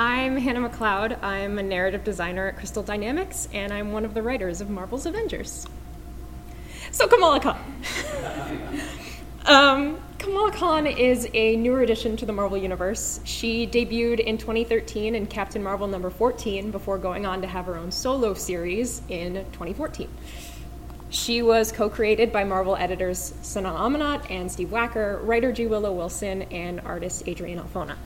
[0.00, 1.20] I'm Hannah McLeod.
[1.24, 5.06] I'm a narrative designer at Crystal Dynamics, and I'm one of the writers of Marvel's
[5.06, 5.66] Avengers.
[6.92, 7.58] So, Kamala Khan.
[9.46, 13.18] um, Kamala Khan is a newer addition to the Marvel Universe.
[13.24, 17.76] She debuted in 2013 in Captain Marvel number 14 before going on to have her
[17.76, 20.08] own solo series in 2014.
[21.10, 25.66] She was co created by Marvel editors Sana Amanat and Steve Wacker, writer G.
[25.66, 27.96] Willow Wilson, and artist Adrian Alphona.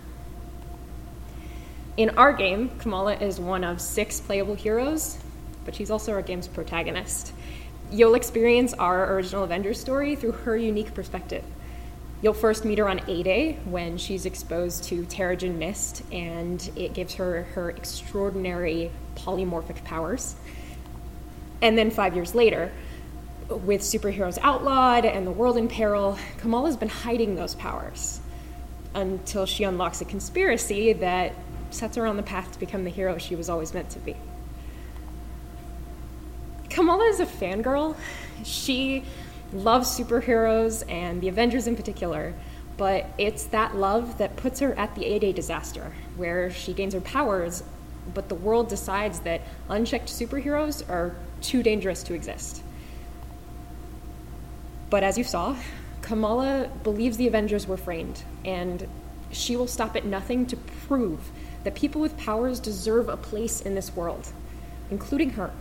[1.99, 5.19] In our game, Kamala is one of six playable heroes,
[5.67, 7.35] but she's also our game's protagonist.
[7.91, 11.45] You'll experience our original Avengers story through her unique perspective.
[12.23, 16.95] You'll first meet her on A Day when she's exposed to Terrigen Mist, and it
[16.95, 20.35] gives her her extraordinary polymorphic powers.
[21.61, 22.73] And then five years later,
[23.51, 28.21] with superheroes outlawed and the world in peril, Kamala's been hiding those powers
[28.95, 31.35] until she unlocks a conspiracy that
[31.75, 34.17] sets her on the path to become the hero she was always meant to be.
[36.71, 37.97] Kamala is a fangirl.
[38.45, 39.05] She
[39.53, 42.35] loves superheroes and the Avengers in particular,
[42.77, 46.95] but it's that love that puts her at the A Day disaster, where she gains
[46.95, 47.63] her powers,
[48.15, 52.63] but the world decides that unchecked superheroes are too dangerous to exist.
[54.89, 55.57] But as you saw,
[56.01, 58.89] Kamala believes the Avengers were framed, and
[59.31, 61.31] she will stop at nothing to prove
[61.65, 64.29] that people with powers deserve a place in this world,
[64.91, 65.53] including her.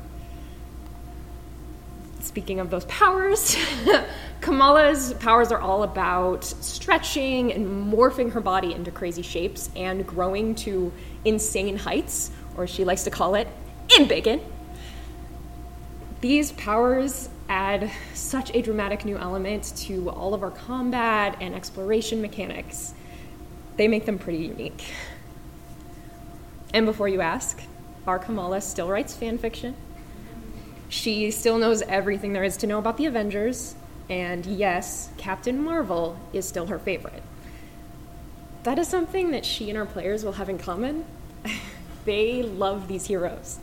[2.19, 3.57] Speaking of those powers,
[4.41, 10.55] Kamala's powers are all about stretching and morphing her body into crazy shapes and growing
[10.55, 10.91] to
[11.25, 13.47] insane heights, or she likes to call it
[13.89, 14.41] embiggen.
[16.21, 22.21] These powers add such a dramatic new element to all of our combat and exploration
[22.21, 22.93] mechanics.
[23.77, 24.83] They make them pretty unique.
[26.73, 27.61] And before you ask,
[28.07, 29.75] our Kamala still writes fan fiction.
[30.89, 33.75] She still knows everything there is to know about the Avengers,
[34.09, 37.23] and yes, Captain Marvel is still her favorite.
[38.63, 41.05] that is something that she and her players will have in common.
[42.05, 43.59] they love these heroes.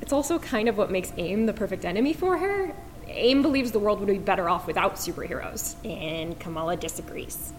[0.00, 2.74] It's also kind of what makes AIM the perfect enemy for her.
[3.08, 7.52] AIM believes the world would be better off without superheroes, and Kamala disagrees.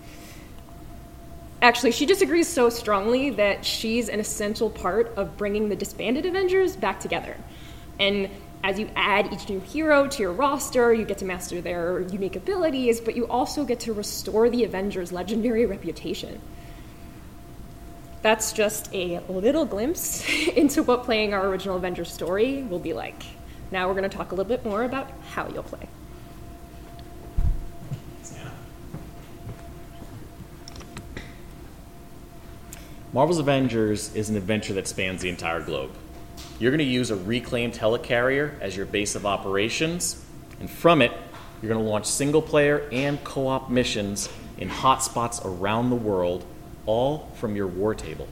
[1.61, 6.75] Actually, she disagrees so strongly that she's an essential part of bringing the disbanded Avengers
[6.75, 7.35] back together.
[7.99, 8.29] And
[8.63, 12.37] as you add each new hero to your roster, you get to master their unique
[12.37, 16.39] abilities, but you also get to restore the Avengers' legendary reputation.
[18.21, 23.23] That's just a little glimpse into what playing our original Avengers story will be like.
[23.71, 25.87] Now we're going to talk a little bit more about how you'll play.
[33.11, 35.89] Marvel's Avengers is an adventure that spans the entire globe.
[36.59, 40.23] You're going to use a reclaimed helicarrier as your base of operations,
[40.59, 41.11] and from it,
[41.59, 46.45] you're going to launch single player and co op missions in hotspots around the world,
[46.85, 48.27] all from your war table.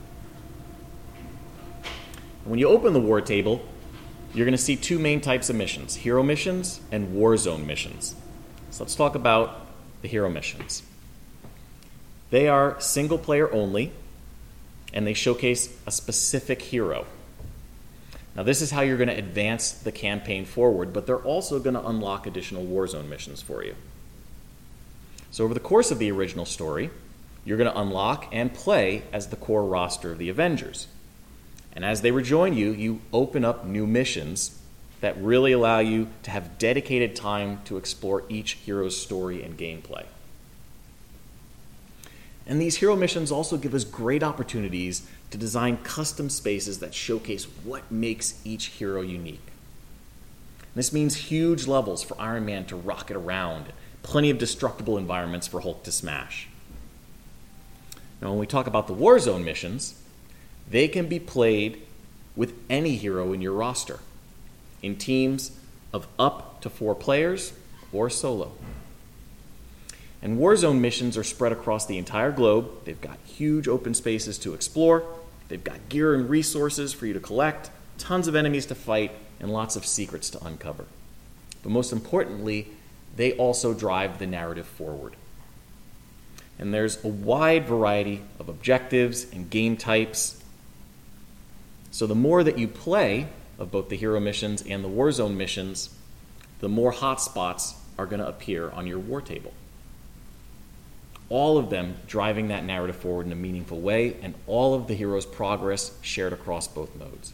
[2.45, 3.65] When you open the war table,
[4.31, 8.15] you're going to see two main types of missions hero missions and war zone missions.
[8.69, 9.65] So let's talk about
[10.03, 10.83] the hero missions.
[12.29, 13.91] They are single player only,
[14.97, 17.05] and they showcase a specific hero.
[18.35, 21.75] Now, this is how you're going to advance the campaign forward, but they're also going
[21.75, 23.75] to unlock additional Warzone missions for you.
[25.29, 26.89] So, over the course of the original story,
[27.45, 30.87] you're going to unlock and play as the core roster of the Avengers.
[31.73, 34.59] And as they rejoin you, you open up new missions
[35.01, 40.05] that really allow you to have dedicated time to explore each hero's story and gameplay.
[42.47, 47.43] And these hero missions also give us great opportunities to design custom spaces that showcase
[47.63, 49.45] what makes each hero unique.
[50.73, 55.59] This means huge levels for Iron Man to rocket around, plenty of destructible environments for
[55.59, 56.47] Hulk to smash.
[58.21, 60.01] Now, when we talk about the Warzone missions,
[60.69, 61.81] they can be played
[62.35, 63.99] with any hero in your roster,
[64.81, 65.51] in teams
[65.91, 67.53] of up to four players
[67.91, 68.53] or solo.
[70.27, 72.69] And Warzone missions are spread across the entire globe.
[72.83, 75.05] They've got huge open spaces to explore,
[75.47, 79.53] they've got gear and resources for you to collect, tons of enemies to fight, and
[79.53, 80.83] lots of secrets to uncover.
[81.63, 82.67] But most importantly,
[83.15, 85.13] they also drive the narrative forward.
[86.59, 90.43] And there's a wide variety of objectives and game types.
[91.89, 95.89] So the more that you play of both the hero missions and the Warzone missions,
[96.59, 99.53] the more hotspots are going to appear on your war table
[101.29, 104.93] all of them driving that narrative forward in a meaningful way, and all of the
[104.93, 107.33] hero's progress shared across both modes.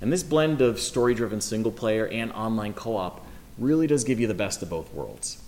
[0.00, 3.24] And this blend of story driven single player and online co op
[3.58, 5.40] really does give you the best of both worlds.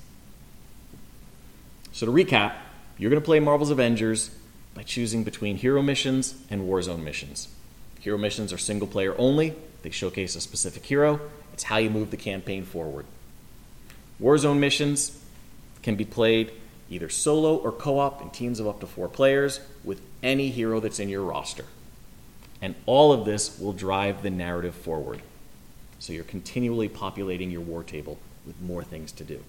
[1.93, 2.55] So, to recap,
[2.99, 4.31] you're going to play Marvel's Avengers
[4.75, 7.49] by choosing between hero missions and Warzone missions.
[8.01, 11.21] Hero missions are single player only, they showcase a specific hero,
[11.53, 13.07] it's how you move the campaign forward.
[14.21, 15.21] Warzone missions
[15.83, 16.53] can be played
[16.95, 20.81] either solo or co op in teams of up to four players with any hero
[20.81, 21.65] that's in your roster.
[22.63, 25.21] And all of this will drive the narrative forward.
[25.99, 29.43] So you're continually populating your war table with more things to do.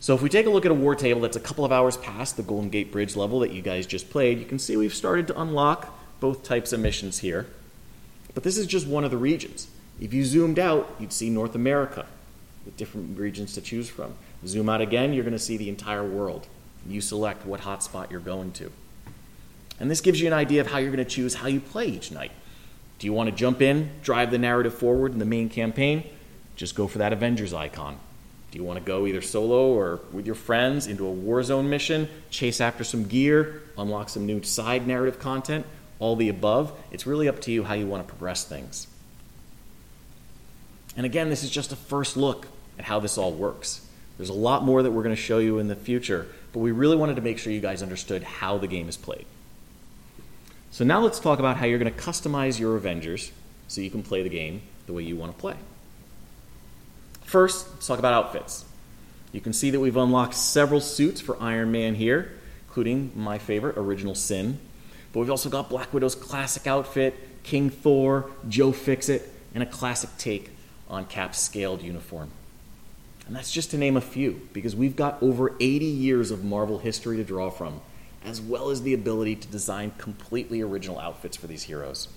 [0.00, 1.96] So if we take a look at a war table that's a couple of hours
[1.96, 4.94] past the Golden Gate Bridge level that you guys just played, you can see we've
[4.94, 7.46] started to unlock both types of missions here.
[8.34, 9.68] But this is just one of the regions.
[10.00, 12.06] If you zoomed out, you'd see North America
[12.64, 14.14] with different regions to choose from.
[14.46, 16.46] Zoom out again, you're going to see the entire world.
[16.88, 18.70] You select what hotspot you're going to.
[19.78, 21.86] And this gives you an idea of how you're going to choose how you play
[21.86, 22.32] each night.
[22.98, 26.04] Do you want to jump in, drive the narrative forward in the main campaign?
[26.54, 27.98] Just go for that Avengers icon.
[28.50, 32.08] Do you want to go either solo or with your friends into a Warzone mission,
[32.30, 35.66] chase after some gear, unlock some new side narrative content?
[35.98, 36.72] All the above.
[36.90, 38.86] It's really up to you how you want to progress things.
[40.96, 42.46] And again, this is just a first look
[42.78, 43.85] at how this all works.
[44.16, 46.72] There's a lot more that we're going to show you in the future, but we
[46.72, 49.26] really wanted to make sure you guys understood how the game is played.
[50.70, 53.32] So now let's talk about how you're going to customize your Avengers
[53.68, 55.56] so you can play the game the way you want to play.
[57.22, 58.64] First, let's talk about outfits.
[59.32, 62.32] You can see that we've unlocked several suits for Iron Man here,
[62.68, 64.58] including my favorite, Original Sin.
[65.12, 70.10] But we've also got Black Widow's classic outfit, King Thor, Joe Fixit, and a classic
[70.18, 70.50] take
[70.88, 72.30] on Cap's scaled uniform.
[73.26, 76.78] And that's just to name a few, because we've got over 80 years of Marvel
[76.78, 77.80] history to draw from,
[78.24, 82.08] as well as the ability to design completely original outfits for these heroes.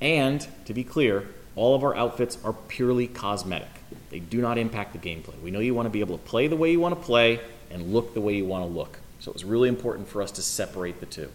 [0.00, 3.68] And, to be clear, all of our outfits are purely cosmetic.
[4.10, 5.38] They do not impact the gameplay.
[5.42, 7.40] We know you want to be able to play the way you want to play,
[7.70, 8.98] and look the way you want to look.
[9.20, 11.30] So it was really important for us to separate the two.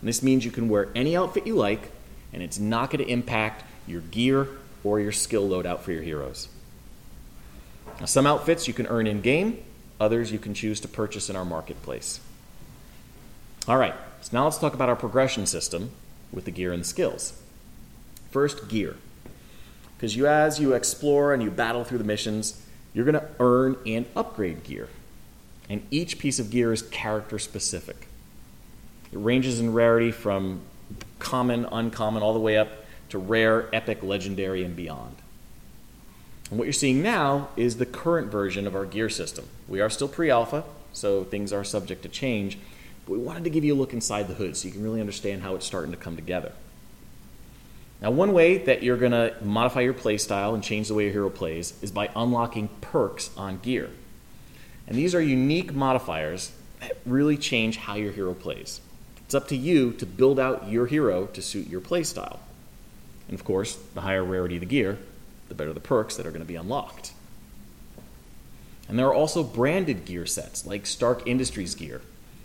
[0.00, 1.92] And this means you can wear any outfit you like,
[2.32, 4.48] and it's not going to impact your gear
[4.84, 6.48] or your skill loadout for your heroes.
[8.04, 9.62] Some outfits you can earn in game,
[10.00, 12.20] others you can choose to purchase in our marketplace.
[13.68, 15.90] All right, so now let's talk about our progression system
[16.32, 17.40] with the gear and the skills.
[18.30, 18.96] First, gear.
[19.96, 23.76] Because you, as you explore and you battle through the missions, you're going to earn
[23.86, 24.88] and upgrade gear.
[25.68, 28.08] And each piece of gear is character specific.
[29.12, 30.62] It ranges in rarity from
[31.18, 32.68] common, uncommon, all the way up
[33.10, 35.16] to rare, epic, legendary, and beyond.
[36.50, 39.46] And what you're seeing now is the current version of our gear system.
[39.68, 42.58] We are still pre alpha, so things are subject to change,
[43.06, 45.00] but we wanted to give you a look inside the hood so you can really
[45.00, 46.52] understand how it's starting to come together.
[48.02, 51.12] Now, one way that you're going to modify your playstyle and change the way your
[51.12, 53.90] hero plays is by unlocking perks on gear.
[54.86, 58.80] And these are unique modifiers that really change how your hero plays.
[59.18, 62.38] It's up to you to build out your hero to suit your playstyle.
[63.28, 64.98] And of course, the higher rarity the gear,
[65.50, 67.12] the better the perks that are going to be unlocked.
[68.88, 72.00] And there are also branded gear sets, like Stark Industries gear.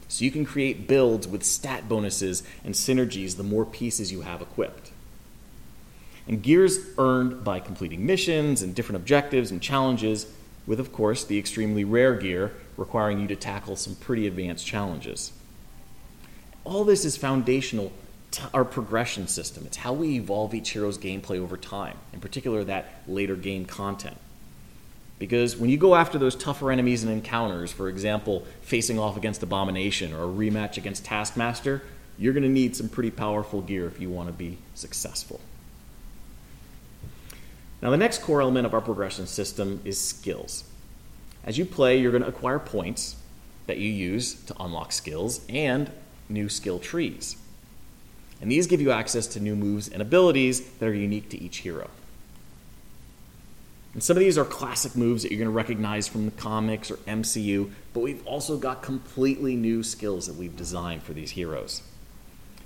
[0.08, 4.42] So you can create builds with stat bonuses and synergies the more pieces you have
[4.42, 4.92] equipped.
[6.28, 10.28] And gears earned by completing missions and different objectives and challenges,
[10.68, 15.32] with, of course, the extremely rare gear requiring you to tackle some pretty advanced challenges.
[16.64, 17.92] All this is foundational
[18.36, 19.64] to our progression system.
[19.66, 24.18] It's how we evolve each hero's gameplay over time, in particular, that later game content.
[25.18, 29.42] Because when you go after those tougher enemies and encounters, for example, facing off against
[29.42, 31.82] Abomination or a rematch against Taskmaster,
[32.18, 35.40] you're going to need some pretty powerful gear if you want to be successful.
[37.82, 40.66] Now, the next core element of our progression system is skills.
[41.46, 43.16] As you play, you're going to acquire points
[43.68, 45.90] that you use to unlock skills and
[46.28, 47.38] new skill trees.
[48.42, 51.58] And these give you access to new moves and abilities that are unique to each
[51.58, 51.90] hero.
[53.94, 56.92] And some of these are classic moves that you're going to recognize from the comics
[56.92, 61.82] or MCU, but we've also got completely new skills that we've designed for these heroes.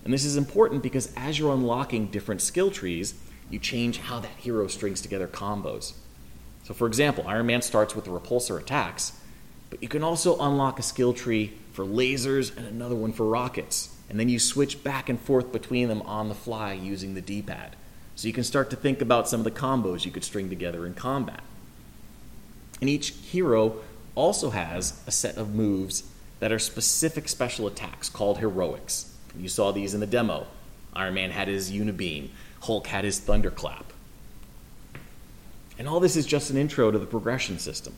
[0.03, 3.13] And this is important because as you're unlocking different skill trees,
[3.51, 5.93] you change how that hero strings together combos.
[6.63, 9.13] So, for example, Iron Man starts with the repulsor attacks,
[9.69, 13.95] but you can also unlock a skill tree for lasers and another one for rockets.
[14.09, 17.41] And then you switch back and forth between them on the fly using the D
[17.41, 17.75] pad.
[18.15, 20.85] So you can start to think about some of the combos you could string together
[20.85, 21.41] in combat.
[22.81, 23.77] And each hero
[24.15, 26.03] also has a set of moves
[26.39, 29.13] that are specific special attacks called heroics.
[29.37, 30.47] You saw these in the demo.
[30.93, 32.29] Iron Man had his Unibeam,
[32.61, 33.93] Hulk had his Thunderclap.
[35.77, 37.93] And all this is just an intro to the progression system.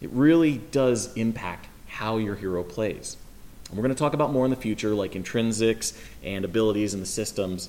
[0.00, 3.16] It really does impact how your hero plays.
[3.68, 7.00] And we're going to talk about more in the future, like intrinsics and abilities in
[7.00, 7.68] the systems.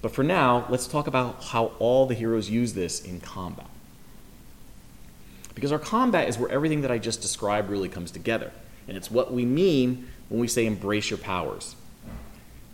[0.00, 3.68] But for now, let's talk about how all the heroes use this in combat.
[5.54, 8.52] Because our combat is where everything that I just described really comes together.
[8.88, 11.76] And it's what we mean when we say embrace your powers.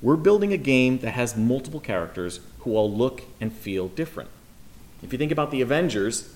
[0.00, 4.30] We're building a game that has multiple characters who all look and feel different.
[5.02, 6.32] If you think about the Avengers,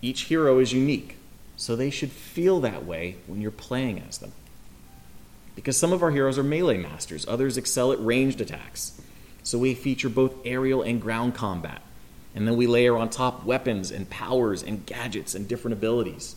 [0.00, 1.16] each hero is unique,
[1.56, 4.32] so they should feel that way when you're playing as them.
[5.54, 9.00] Because some of our heroes are melee masters, others excel at ranged attacks.
[9.42, 11.82] So we feature both aerial and ground combat.
[12.34, 16.34] And then we layer on top weapons and powers and gadgets and different abilities.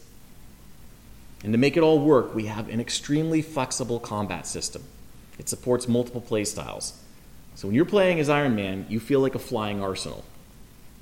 [1.43, 4.83] And to make it all work, we have an extremely flexible combat system.
[5.39, 6.93] It supports multiple playstyles.
[7.55, 10.23] So when you're playing as Iron Man, you feel like a flying arsenal.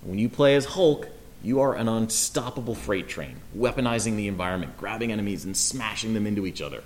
[0.02, 1.10] And when you play as Hulk,
[1.44, 6.46] you are an unstoppable freight train, weaponizing the environment, grabbing enemies and smashing them into
[6.46, 6.82] each other.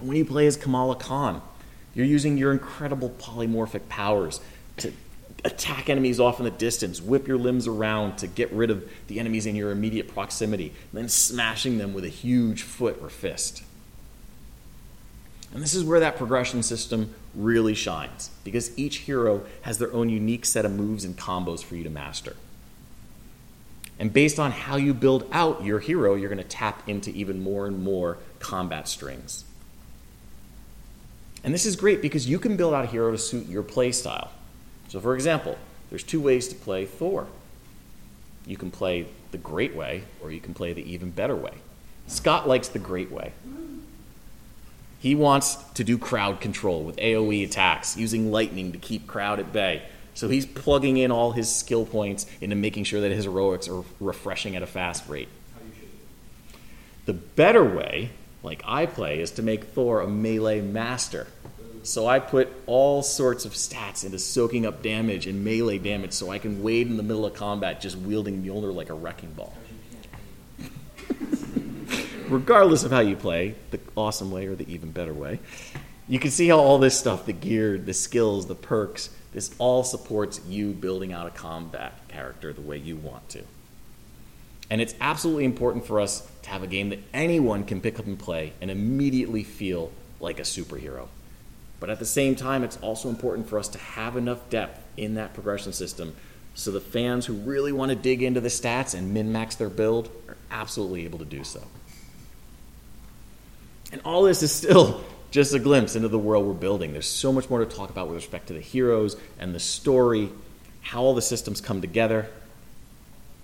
[0.00, 1.42] When you play as Kamala Khan,
[1.94, 4.40] you're using your incredible polymorphic powers
[4.78, 4.92] to
[5.44, 9.18] attack enemies off in the distance, whip your limbs around to get rid of the
[9.18, 13.62] enemies in your immediate proximity, then smashing them with a huge foot or fist.
[15.52, 20.08] And this is where that progression system really shines, because each hero has their own
[20.08, 22.36] unique set of moves and combos for you to master.
[23.98, 27.42] And based on how you build out your hero, you're going to tap into even
[27.42, 29.44] more and more combat strings.
[31.44, 33.92] And this is great because you can build out a hero to suit your play
[33.92, 34.30] style.
[34.88, 35.56] So, for example,
[35.90, 37.26] there's two ways to play Thor.
[38.46, 41.52] You can play the great way, or you can play the even better way.
[42.06, 43.32] Scott likes the great way.
[45.00, 49.52] He wants to do crowd control with AoE attacks, using lightning to keep crowd at
[49.52, 49.82] bay.
[50.14, 53.84] So he's plugging in all his skill points into making sure that his heroics are
[54.00, 55.28] refreshing at a fast rate.
[57.06, 58.10] The better way,
[58.48, 61.28] like I play, is to make Thor a melee master.
[61.84, 66.30] So I put all sorts of stats into soaking up damage and melee damage so
[66.30, 69.54] I can wade in the middle of combat just wielding Mjolnir like a wrecking ball.
[72.28, 75.38] Regardless of how you play, the awesome way or the even better way,
[76.08, 79.84] you can see how all this stuff the gear, the skills, the perks this all
[79.84, 83.42] supports you building out a combat character the way you want to.
[84.70, 88.06] And it's absolutely important for us to have a game that anyone can pick up
[88.06, 91.08] and play and immediately feel like a superhero.
[91.80, 95.14] But at the same time, it's also important for us to have enough depth in
[95.14, 96.14] that progression system
[96.54, 99.68] so the fans who really want to dig into the stats and min max their
[99.68, 101.62] build are absolutely able to do so.
[103.92, 106.92] And all this is still just a glimpse into the world we're building.
[106.92, 110.30] There's so much more to talk about with respect to the heroes and the story,
[110.80, 112.28] how all the systems come together.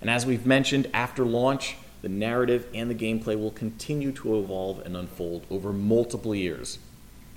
[0.01, 4.79] And as we've mentioned, after launch, the narrative and the gameplay will continue to evolve
[4.85, 6.77] and unfold over multiple years.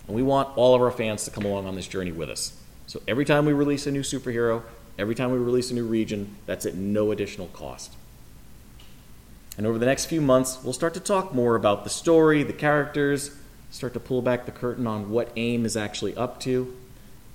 [0.06, 2.52] And we want all of our fans to come along on this journey with us.
[2.86, 4.62] So every time we release a new superhero,
[4.98, 7.94] every time we release a new region, that's at no additional cost.
[9.56, 12.52] And over the next few months, we'll start to talk more about the story, the
[12.52, 13.34] characters,
[13.70, 16.76] start to pull back the curtain on what AIM is actually up to.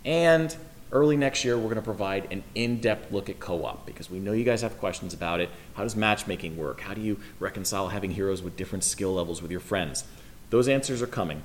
[0.06, 0.56] And
[0.94, 4.10] early next year, we're going to provide an in depth look at co op because
[4.10, 5.50] we know you guys have questions about it.
[5.74, 6.80] How does matchmaking work?
[6.82, 10.06] How do you reconcile having heroes with different skill levels with your friends?
[10.52, 11.42] Those answers are coming.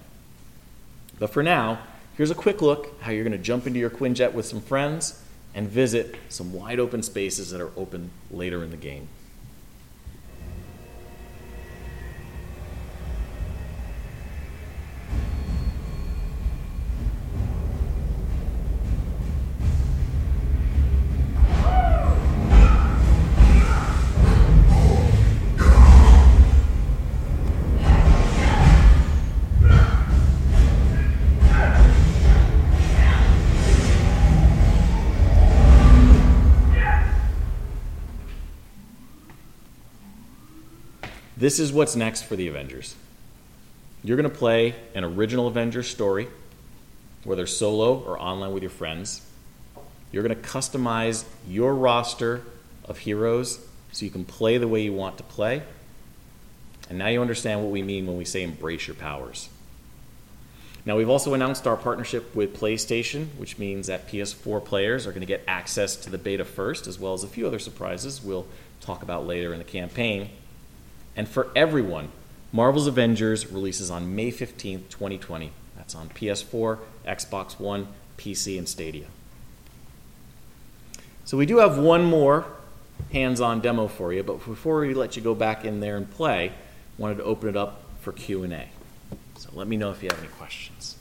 [1.19, 1.81] But for now,
[2.17, 5.23] here's a quick look how you're going to jump into your Quinjet with some friends
[5.55, 9.09] and visit some wide open spaces that are open later in the game.
[41.39, 42.97] This is what's next for the Avengers.
[44.03, 46.27] You're going to play an original Avengers story,
[47.23, 49.23] whether solo or online with your friends.
[50.11, 52.43] You're going to customize your roster
[52.87, 55.63] of heroes so you can play the way you want to play.
[56.91, 59.49] And now you understand what we mean when we say embrace your powers.
[60.85, 65.21] Now, we've also announced our partnership with PlayStation, which means that PS4 players are going
[65.21, 68.47] to get access to the beta first, as well as a few other surprises we'll
[68.81, 70.31] talk about later in the campaign.
[71.19, 72.11] And for everyone,
[72.53, 75.51] Marvel's Avengers releases on May 15th, 2020.
[75.77, 79.07] That's on PS4, Xbox One, PC, and Stadia.
[81.25, 82.47] So we do have one more
[83.13, 86.53] hands-on demo for you, but before we let you go back in there and play,
[86.99, 88.69] wanted to open it up for Q&A.
[89.39, 90.97] So let me know if you have any questions.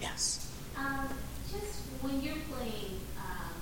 [0.00, 0.50] Yes.
[0.74, 1.06] Um,
[1.52, 3.52] just when you're playing, um,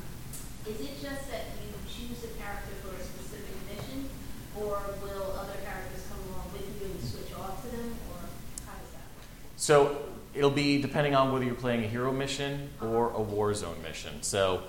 [0.64, 4.08] is it just that you choose a character for a specific mission,
[4.56, 8.18] or will other characters come along with you and switch off to them, or
[8.66, 9.26] how does that work?
[9.56, 9.96] So
[10.34, 14.22] it'll be depending on whether you're playing a hero mission or a war zone mission.
[14.22, 14.62] So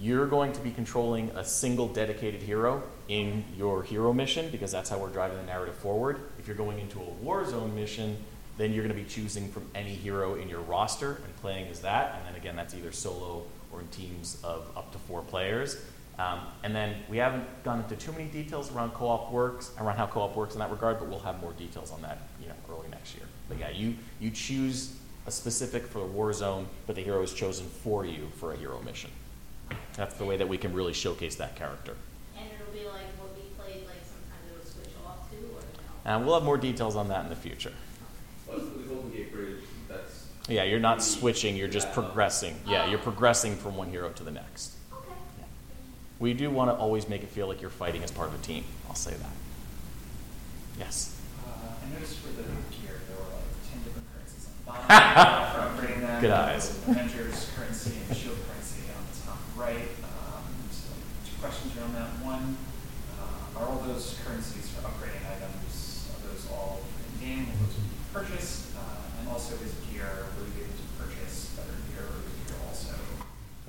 [0.00, 4.90] you're going to be controlling a single dedicated hero in your hero mission because that's
[4.90, 6.20] how we're driving the narrative forward.
[6.38, 8.16] If you're going into a war zone mission,
[8.58, 11.80] then you're going to be choosing from any hero in your roster and playing as
[11.80, 12.16] that.
[12.16, 15.80] And then again, that's either solo or in teams of up to four players.
[16.18, 20.06] Um, and then we haven't gone into too many details around co-op works, around how
[20.06, 22.88] co-op works in that regard, but we'll have more details on that, you know, early
[22.88, 23.24] next year.
[23.48, 24.96] But yeah, you you choose
[25.26, 28.56] a specific for a war zone, but the hero is chosen for you for a
[28.56, 29.10] hero mission.
[29.94, 31.94] That's the way that we can really showcase that character.
[32.36, 35.60] And it'll be like what we played, like sometimes it'll switch off to, or
[36.06, 36.16] no?
[36.16, 37.72] And we'll have more details on that in the future.
[38.46, 42.56] Plus, with the Golden Gate Bridge, that's Yeah, you're not switching, you're just progressing.
[42.66, 44.77] Yeah, you're progressing from one hero to the next.
[46.18, 48.38] We do want to always make it feel like you're fighting as part of a
[48.38, 48.64] team.
[48.88, 49.30] I'll say that.
[50.78, 51.14] Yes.
[51.46, 51.50] Uh,
[51.84, 52.42] I noticed for the
[52.74, 56.20] gear there were like ten different currencies on the bottom for upgrading them.
[56.20, 56.70] Good eyes.
[56.88, 59.90] Avengers currency and shield currency on the top right.
[60.02, 60.42] Um,
[60.74, 60.90] so
[61.22, 62.10] two questions around that.
[62.26, 62.56] One,
[63.18, 66.10] uh, are all those currencies for upgrading items?
[66.14, 67.46] Are those all in game?
[67.46, 68.74] Will those be purchased?
[68.74, 72.34] Uh, and also, is gear will you be able to purchase better gear or is
[72.50, 72.94] gear also?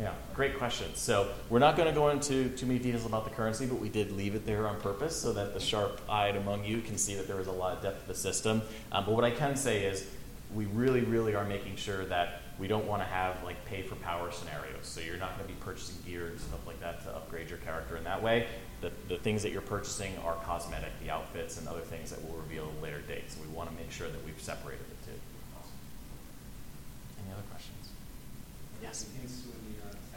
[0.01, 0.87] Yeah, great question.
[0.95, 3.89] So we're not going to go into too many details about the currency, but we
[3.89, 7.27] did leave it there on purpose so that the sharp-eyed among you can see that
[7.27, 8.61] there is a lot of depth to the system.
[8.93, 10.07] Um, but what I can say is
[10.55, 13.95] we really, really are making sure that we don't want to have like pay for
[13.95, 14.83] power scenarios.
[14.83, 17.59] So you're not going to be purchasing gear and stuff like that to upgrade your
[17.59, 18.47] character in that way.
[18.79, 22.37] The, the things that you're purchasing are cosmetic, the outfits and other things that we'll
[22.37, 23.29] reveal at a later date.
[23.29, 25.19] So we want to make sure that we've separated the two.
[27.25, 27.89] Any other questions?
[28.81, 29.05] Yes.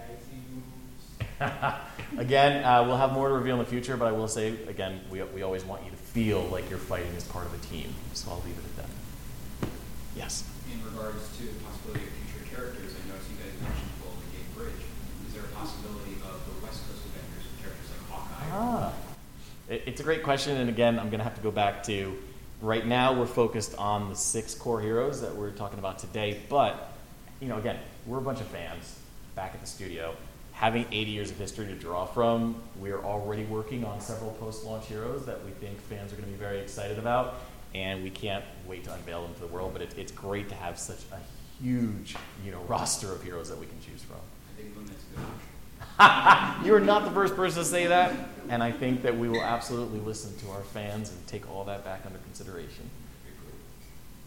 [0.09, 1.93] Hints to any tag team moves?
[2.19, 5.01] again, uh, we'll have more to reveal in the future, but I will say, again,
[5.11, 7.95] we, we always want you to feel like you're fighting as part of a team.
[8.15, 9.69] So I'll leave it at that.
[10.17, 10.49] Yes.
[10.73, 14.55] In regards to the possibility of future characters, I noticed you guys mentioned Golden Gate
[14.57, 14.85] Bridge.
[15.27, 18.49] Is there a possibility of the West Coast Avengers with characters like Hawkeye?
[18.53, 18.93] Ah.
[19.69, 22.17] It, it's a great question, and again, I'm going to have to go back to
[22.61, 26.93] right now we're focused on the six core heroes that we're talking about today, but,
[27.41, 28.99] you know, again, we're a bunch of fans
[29.35, 30.15] back at the studio.
[30.53, 34.87] Having 80 years of history to draw from, we're already working on several post launch
[34.87, 37.37] heroes that we think fans are going to be very excited about,
[37.75, 40.55] and we can't wait to unveil them to the world, but it, it's great to
[40.55, 44.19] have such a huge you know, roster of heroes that we can choose from.
[44.19, 44.91] I think a good
[46.65, 48.15] you are not the first person to say that,
[48.49, 51.85] and I think that we will absolutely listen to our fans and take all that
[51.85, 52.89] back under consideration.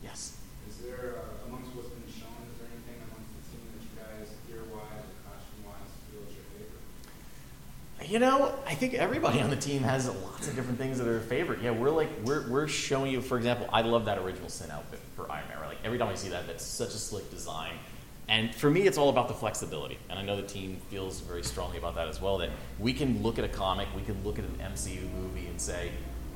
[0.03, 0.37] Yes.
[0.69, 3.93] Is there, uh, amongst what's been shown, is there anything amongst the team that you
[3.97, 6.85] guys, gear-wise or costume-wise, feel is your favorite?
[8.07, 11.13] You know, I think everybody on the team has lots of different things that are
[11.13, 11.61] their favorite.
[11.63, 14.99] Yeah, we're like we're, we're showing you, for example, I love that original Sin outfit
[15.15, 15.57] for Iron Man.
[15.65, 17.73] Like every time I see that, that's such a slick design.
[18.27, 19.97] And for me, it's all about the flexibility.
[20.09, 22.37] And I know the team feels very strongly about that as well.
[22.37, 25.59] That we can look at a comic, we can look at an MCU movie and
[25.59, 25.91] say,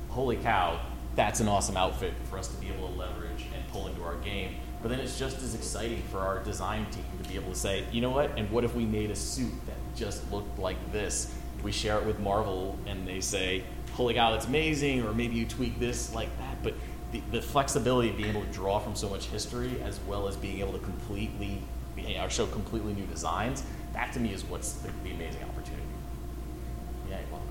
[0.08, 0.80] "Holy cow,
[1.14, 4.16] that's an awesome outfit for us to be able to leverage and pull into our
[4.16, 7.58] game." But then it's just as exciting for our design team to be able to
[7.58, 8.36] say, "You know what?
[8.36, 11.32] And what if we made a suit that just looked like this?"
[11.62, 15.46] We share it with Marvel, and they say, "Holy cow, that's amazing!" Or maybe you
[15.46, 16.62] tweak this like that.
[16.62, 16.74] But
[17.12, 20.36] the, the flexibility of being able to draw from so much history, as well as
[20.36, 21.62] being able to completely
[22.20, 25.82] or show completely new designs, that to me is what's the, the amazing opportunity.
[27.08, 27.42] Yeah, well,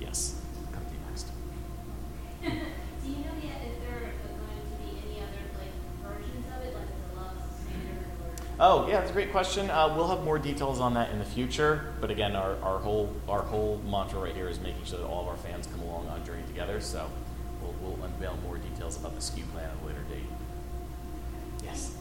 [0.00, 0.40] yes.
[0.72, 2.66] Come to you next.
[8.58, 9.68] Oh, yeah, that's a great question.
[9.70, 11.92] Uh, we'll have more details on that in the future.
[12.00, 15.20] But again, our, our whole our whole mantra right here is making sure that all
[15.22, 16.80] of our fans come along on journey together.
[16.80, 17.06] So
[17.60, 20.24] we'll, we'll unveil more details about the SKU plan at a later date.
[21.62, 21.96] Yes.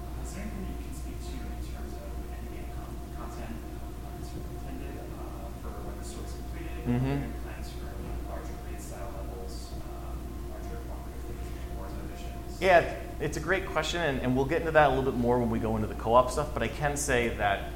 [0.00, 4.24] Uh, Is there anything you can speak to in terms of endgame con- content uh,
[4.24, 6.88] sort of intended uh, for when the story's completed?
[6.88, 6.96] Mhm.
[6.96, 10.16] Are there any plans for uh, larger raid style levels, um,
[10.56, 12.48] larger cooperative things, Warzone missions?
[12.64, 12.80] Yeah,
[13.20, 15.50] it's a great question, and, and we'll get into that a little bit more when
[15.50, 16.52] we go into the co op stuff.
[16.54, 17.70] But I can say that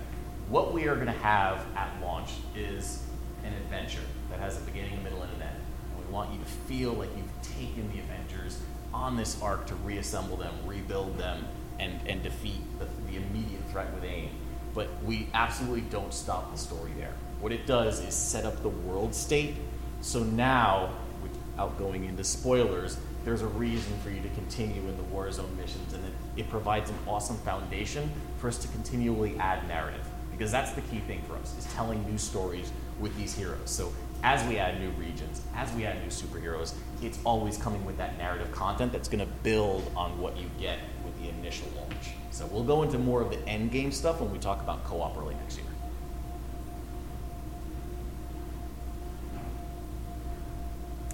[0.48, 3.02] what we are going to have at launch is
[3.44, 5.56] an adventure that has a beginning, a middle, and an end.
[5.96, 8.58] And we want you to feel like you've taken the Avengers
[8.92, 11.44] on this arc to reassemble them, rebuild them,
[11.78, 14.30] and, and defeat the, the immediate threat with AIM.
[14.74, 17.12] But we absolutely don't stop the story there.
[17.40, 19.56] What it does is set up the world state.
[20.00, 20.90] So now,
[21.22, 25.56] without going into spoilers, there's a reason for you to continue in the war zone
[25.56, 30.06] missions, and it, it provides an awesome foundation for us to continually add narrative.
[30.30, 33.70] Because that's the key thing for us, is telling new stories with these heroes.
[33.70, 33.92] So
[34.24, 38.18] as we add new regions, as we add new superheroes, it's always coming with that
[38.18, 42.14] narrative content that's going to build on what you get with the initial launch.
[42.30, 45.16] So we'll go into more of the end game stuff when we talk about co-op
[45.16, 45.66] early next year.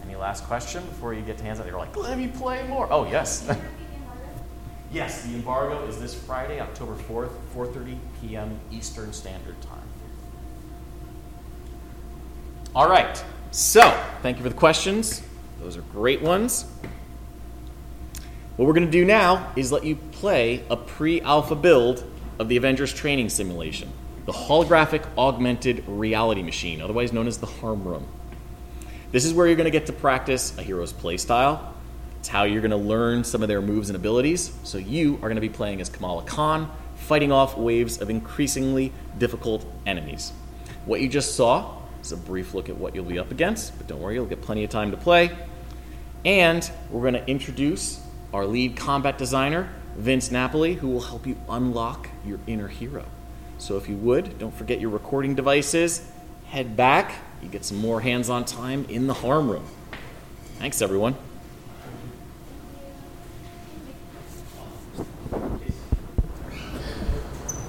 [0.03, 1.67] Any last question before you get to hands out?
[1.67, 2.89] You're like, let me play more.
[2.91, 3.49] Oh yes.
[4.93, 8.59] yes, the embargo is this Friday, October 4th, 4:30 p.m.
[8.71, 9.79] Eastern Standard Time.
[12.75, 13.23] All right.
[13.51, 13.81] So,
[14.23, 15.23] thank you for the questions.
[15.61, 16.67] Those are great ones.
[18.57, 22.05] What we're going to do now is let you play a pre alpha build
[22.39, 23.91] of the Avengers Training Simulation,
[24.27, 28.07] the holographic augmented reality machine, otherwise known as the Harm Room.
[29.13, 31.73] This is where you're going to get to practice a hero's playstyle.
[32.21, 34.53] It's how you're going to learn some of their moves and abilities.
[34.63, 38.93] So, you are going to be playing as Kamala Khan, fighting off waves of increasingly
[39.19, 40.33] difficult enemies.
[40.85, 43.87] What you just saw is a brief look at what you'll be up against, but
[43.87, 45.31] don't worry, you'll get plenty of time to play.
[46.25, 48.01] And we're going to introduce
[48.33, 53.05] our lead combat designer, Vince Napoli, who will help you unlock your inner hero.
[53.59, 56.07] So if you would, don't forget your recording devices,
[56.47, 59.65] head back, you get some more hands on time in the harm room.
[60.59, 61.17] Thanks, everyone.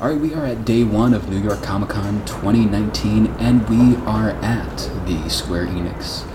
[0.02, 3.96] All right, we are at day one of New York Comic Con 2019, and we
[4.08, 6.26] are at the Square Enix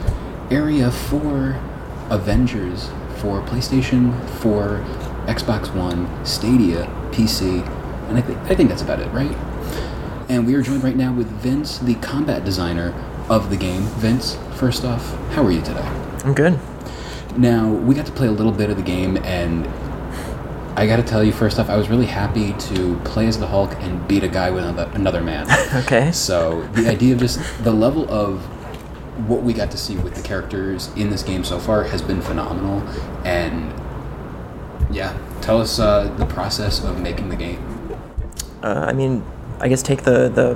[0.52, 1.60] area for
[2.08, 4.84] Avengers for PlayStation, for
[5.26, 7.66] Xbox One, Stadia, PC,
[8.08, 9.36] and I, th- I think that's about it, right?
[10.28, 12.94] And we are joined right now with Vince, the combat designer
[13.28, 13.82] of the game.
[13.98, 15.86] Vince, first off, how are you today?
[16.24, 16.58] I'm good.
[17.36, 19.66] Now, we got to play a little bit of the game, and
[20.78, 23.46] I got to tell you, first off, I was really happy to play as the
[23.46, 25.46] Hulk and beat a guy with another, another man.
[25.84, 26.10] Okay.
[26.12, 28.40] So, the idea of just the level of
[29.28, 32.20] what we got to see with the characters in this game so far has been
[32.20, 32.86] phenomenal.
[33.24, 33.72] And
[34.94, 37.62] yeah, tell us uh, the process of making the game.
[38.62, 39.24] Uh, I mean,
[39.60, 40.54] I guess take the the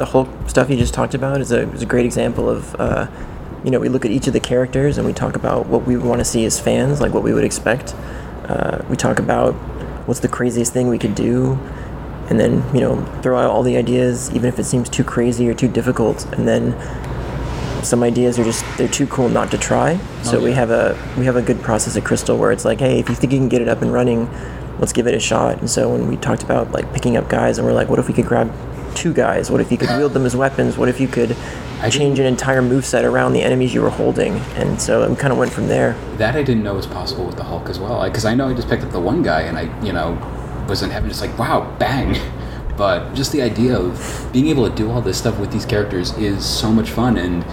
[0.00, 2.74] the whole stuff you just talked about is a is a great example of.
[2.80, 3.06] Uh,
[3.62, 5.94] you know, we look at each of the characters and we talk about what we
[5.94, 7.94] want to see as fans, like what we would expect.
[8.48, 9.52] Uh, we talk about
[10.06, 11.58] what's the craziest thing we could do,
[12.30, 15.46] and then you know throw out all the ideas, even if it seems too crazy
[15.46, 16.24] or too difficult.
[16.32, 16.72] And then
[17.84, 20.00] some ideas are just they're too cool not to try.
[20.22, 22.80] So Oh, we have a we have a good process at Crystal where it's like,
[22.80, 24.30] hey, if you think you can get it up and running,
[24.78, 25.58] let's give it a shot.
[25.58, 28.08] And so when we talked about like picking up guys, and we're like, what if
[28.08, 28.50] we could grab
[28.94, 29.50] two guys?
[29.50, 30.76] What if you could wield them as weapons?
[30.76, 31.36] What if you could
[31.90, 34.34] change an entire moveset around the enemies you were holding?
[34.56, 35.94] And so we kind of went from there.
[36.16, 38.04] That I didn't know was possible with the Hulk as well.
[38.04, 40.12] Because I know I just picked up the one guy and I, you know,
[40.68, 42.16] was in heaven just like, wow, bang.
[42.76, 46.16] But just the idea of being able to do all this stuff with these characters
[46.16, 47.18] is so much fun.
[47.18, 47.44] And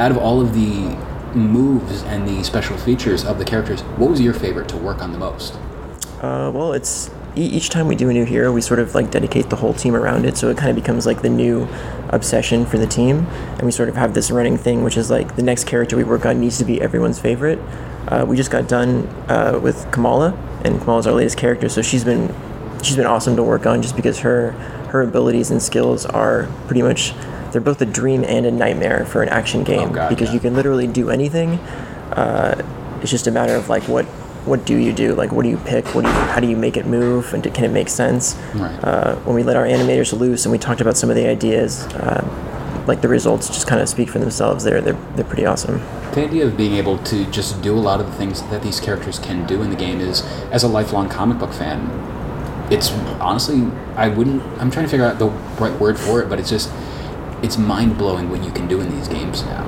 [0.00, 0.96] out of all of the
[1.32, 5.12] moves and the special features of the characters, what was your favorite to work on
[5.12, 5.54] the most?
[6.20, 9.50] Uh, well, it's each time we do a new hero, we sort of like dedicate
[9.50, 11.68] the whole team around it, so it kind of becomes like the new
[12.10, 15.36] obsession for the team, and we sort of have this running thing, which is like
[15.36, 17.58] the next character we work on needs to be everyone's favorite.
[18.08, 20.32] Uh, we just got done uh, with Kamala,
[20.64, 22.32] and Kamala's our latest character, so she's been
[22.82, 24.52] she's been awesome to work on just because her
[24.90, 27.14] her abilities and skills are pretty much
[27.50, 30.34] they're both a dream and a nightmare for an action game God, because yeah.
[30.34, 31.58] you can literally do anything.
[32.12, 32.62] Uh,
[33.00, 34.06] it's just a matter of like what
[34.46, 35.14] what do you do?
[35.14, 35.94] Like what do you pick?
[35.94, 37.32] What do you how do you make it move?
[37.34, 38.36] And can it make sense?
[38.54, 38.78] Right.
[38.82, 41.84] Uh, when we let our animators loose and we talked about some of the ideas,
[41.94, 44.64] uh, like the results just kind of speak for themselves.
[44.64, 45.80] They're they're they're pretty awesome.
[46.14, 48.78] The idea of being able to just do a lot of the things that these
[48.78, 50.22] characters can do in the game is,
[50.52, 51.90] as a lifelong comic book fan,
[52.70, 53.66] it's honestly,
[53.96, 55.26] I wouldn't, I'm trying to figure out the
[55.60, 56.70] right word for it, but it's just,
[57.42, 59.64] it's mind blowing what you can do in these games now.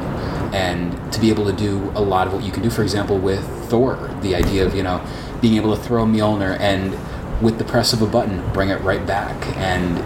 [0.54, 3.18] And to be able to do a lot of what you can do, for example,
[3.18, 5.04] with Thor, the idea of, you know,
[5.40, 6.92] being able to throw Mjolnir and
[7.42, 9.36] with the press of a button, bring it right back.
[9.56, 9.98] And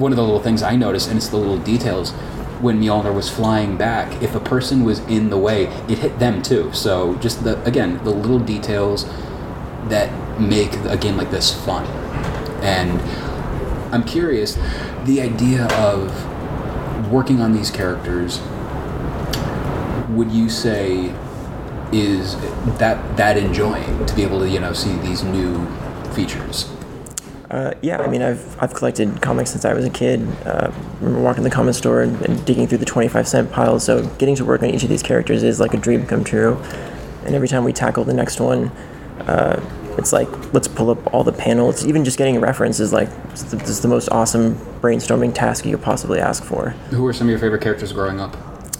[0.00, 2.12] one of the little things I noticed, and it's the little details,
[2.60, 6.42] when Mjolnir was flying back, if a person was in the way, it hit them
[6.42, 6.72] too.
[6.72, 9.04] So just the again, the little details
[9.88, 11.84] that make a game like this fun.
[12.62, 13.00] And
[13.94, 14.58] I'm curious,
[15.04, 18.40] the idea of working on these characters,
[20.18, 21.14] would you say
[21.92, 22.36] is
[22.78, 25.64] that that enjoying to be able to you know see these new
[26.12, 26.70] features?
[27.50, 30.20] Uh, yeah, I mean, I've, I've collected comics since I was a kid.
[30.44, 33.84] Uh, I remember walking the comic store and, and digging through the 25 cent piles.
[33.84, 36.56] So getting to work on each of these characters is like a dream come true.
[37.24, 38.68] And every time we tackle the next one,
[39.20, 39.64] uh,
[39.96, 41.86] it's like, let's pull up all the panels.
[41.86, 45.64] Even just getting a reference is like, it's the, it's the most awesome brainstorming task
[45.64, 46.70] you could possibly ask for.
[46.90, 48.36] Who were some of your favorite characters growing up?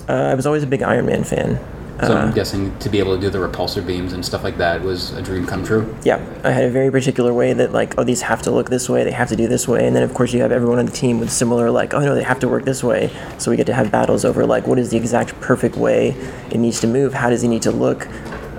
[0.09, 1.59] Uh, I was always a big Iron Man fan.
[2.01, 4.57] So Uh, I'm guessing to be able to do the repulsor beams and stuff like
[4.59, 5.97] that was a dream come true.
[6.05, 8.89] yeah, I had a very particular way that like, oh, these have to look this
[8.89, 10.87] way, they have to do this way, and then of course you have everyone on
[10.87, 13.11] the team with similar like, oh no, they have to work this way.
[13.39, 16.11] So we get to have battles over like, what is the exact perfect way
[16.53, 17.15] it needs to move?
[17.15, 18.07] How does he need to look?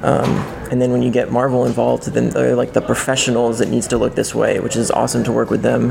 [0.04, 0.30] Um,
[0.72, 3.60] and then when you get Marvel involved, then they're like the professionals.
[3.60, 5.90] It needs to look this way, which is awesome to work with them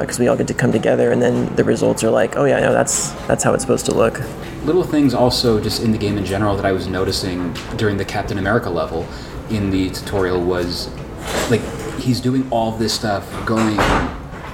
[0.00, 2.60] because we all get to come together, and then the results are like, oh yeah,
[2.60, 4.20] no, that's that's how it's supposed to look.
[4.64, 8.04] Little things also just in the game in general that I was noticing during the
[8.04, 9.06] Captain America level
[9.50, 10.88] in the tutorial was
[11.50, 11.60] like
[11.98, 13.78] he's doing all this stuff going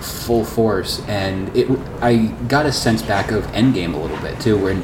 [0.02, 1.68] full force and it
[2.00, 4.82] I got a sense back of Endgame a little bit too when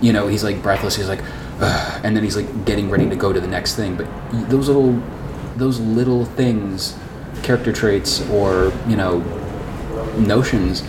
[0.00, 1.22] you know he's like breathless he's like
[2.04, 4.06] and then he's like getting ready to go to the next thing but
[4.48, 4.92] those little
[5.56, 6.96] those little things
[7.42, 9.18] character traits or you know
[10.18, 10.82] notions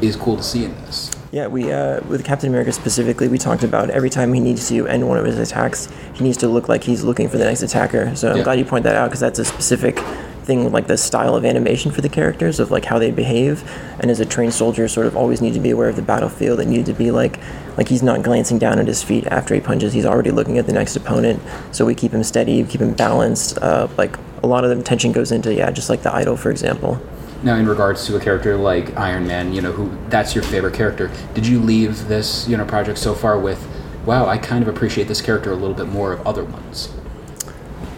[0.00, 3.64] is cool to see in this Yeah, we uh, with Captain America specifically, we talked
[3.64, 6.68] about every time he needs to end one of his attacks, he needs to look
[6.68, 8.14] like he's looking for the next attacker.
[8.14, 8.44] So I'm Yeah.
[8.44, 10.00] glad you point that out because that's a specific
[10.44, 13.68] thing like the style of animation for the characters of like how they behave.
[14.00, 16.60] And as a trained soldier, sort of always need to be aware of the battlefield.
[16.60, 17.38] It needed to be like
[17.76, 19.92] like he's not glancing down at his feet after he punches.
[19.92, 21.42] He's already looking at the next opponent.
[21.72, 23.58] So we keep him steady, keep him balanced.
[23.58, 26.50] Uh, like a lot of the attention goes into yeah, just like the idle, for
[26.50, 27.00] example.
[27.42, 30.74] Now, in regards to a character like Iron Man, you know, who that's your favorite
[30.74, 33.68] character, did you leave this, you know, project so far with,
[34.06, 36.90] wow, I kind of appreciate this character a little bit more of other ones?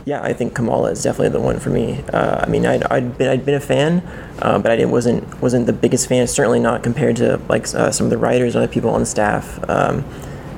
[0.07, 2.01] Yeah, I think Kamala is definitely the one for me.
[2.13, 4.07] Uh, I mean, I'd, I'd been I'd been a fan,
[4.39, 6.29] uh, but I didn't, wasn't wasn't the biggest fan.
[6.29, 9.07] Certainly not compared to like uh, some of the writers or the people on the
[9.07, 9.59] staff.
[9.69, 10.05] Um,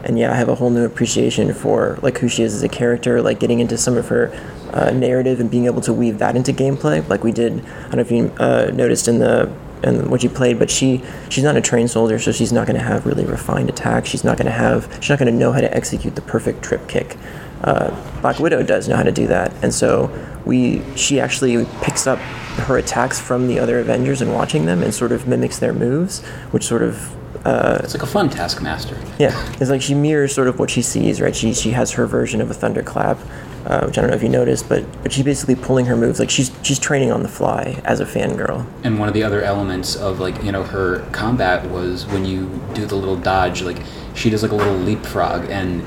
[0.05, 2.69] and yeah, I have a whole new appreciation for like who she is as a
[2.69, 4.31] character, like getting into some of her
[4.75, 7.55] uh, narrative and being able to weave that into gameplay, like we did.
[7.55, 9.51] I don't know if you uh, noticed in the
[9.83, 12.79] and what you played, but she she's not a trained soldier, so she's not going
[12.79, 14.11] to have really refined attacks.
[14.11, 16.63] She's not going to have she's not going to know how to execute the perfect
[16.63, 17.17] trip kick.
[17.63, 17.91] Uh,
[18.21, 20.11] Black Widow does know how to do that, and so
[20.45, 22.19] we she actually picks up
[22.67, 26.23] her attacks from the other Avengers and watching them and sort of mimics their moves,
[26.51, 27.15] which sort of
[27.47, 28.97] uh, It's like a fun taskmaster.
[29.19, 31.35] yeah, it's like she mirrors sort of what she sees, right?
[31.35, 33.19] She she has her version of a thunderclap,
[33.67, 36.19] uh, which I don't know if you noticed, but but she's basically pulling her moves
[36.19, 38.67] like she's she's training on the fly as a fangirl.
[38.85, 42.49] And one of the other elements of like you know her combat was when you
[42.75, 43.79] do the little dodge, like
[44.15, 45.83] she does like a little leapfrog, and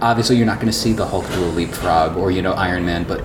[0.00, 2.84] obviously you're not going to see the Hulk do a leapfrog or you know Iron
[2.84, 3.22] Man, but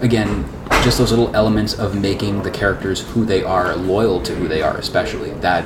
[0.00, 0.44] again,
[0.82, 4.62] just those little elements of making the characters who they are, loyal to who they
[4.62, 5.64] are, especially that.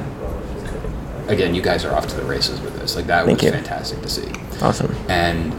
[1.28, 2.96] Again, you guys are off to the races with this.
[2.96, 3.52] Like that Thank was you.
[3.52, 4.32] fantastic to see.
[4.62, 4.94] Awesome.
[5.10, 5.52] And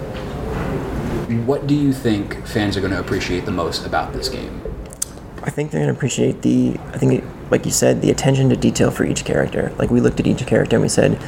[1.45, 4.64] what do you think fans are going to appreciate the most about this game?
[5.43, 6.78] I think they're gonna appreciate the.
[6.93, 9.72] I think, like you said, the attention to detail for each character.
[9.78, 11.20] Like we looked at each character and we said,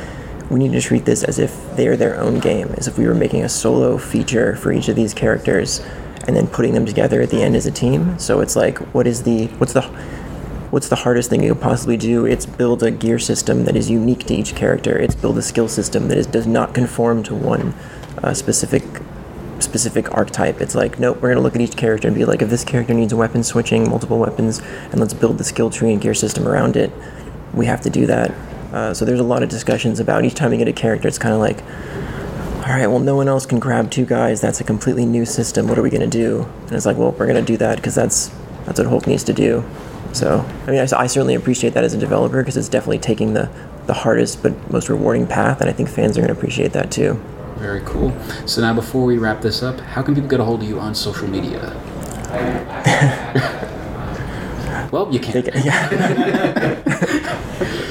[0.52, 3.08] we need to treat this as if they are their own game, as if we
[3.08, 5.80] were making a solo feature for each of these characters,
[6.28, 8.20] and then putting them together at the end as a team.
[8.20, 9.84] So it's like, what is the what's the
[10.72, 12.26] what's the hardest thing you could possibly do?
[12.26, 14.98] It's build a gear system that is unique to each character.
[14.98, 17.74] It's build a skill system that is does not conform to one
[18.22, 18.84] uh, specific
[19.60, 20.60] specific archetype.
[20.60, 22.94] It's like, nope, we're gonna look at each character and be like, if this character
[22.94, 24.60] needs weapon switching, multiple weapons,
[24.92, 26.92] and let's build the skill tree and gear system around it.
[27.54, 28.34] We have to do that.
[28.72, 31.08] Uh, so there's a lot of discussions about each time you get a character.
[31.08, 31.62] It's kind of like,
[32.66, 34.40] all right, well, no one else can grab two guys.
[34.40, 35.68] That's a completely new system.
[35.68, 36.48] What are we gonna do?
[36.68, 38.32] And it's like, well, we're gonna do that because that's
[38.66, 39.64] that's what Hulk needs to do.
[40.14, 43.34] So, I mean, I, I certainly appreciate that as a developer because it's definitely taking
[43.34, 43.50] the
[43.88, 47.20] the hardest but most rewarding path, and I think fans are gonna appreciate that too.
[47.58, 48.14] Very cool.
[48.46, 50.80] So now, before we wrap this up, how can people get a hold of you
[50.80, 51.76] on social media?
[54.92, 55.44] well, you can.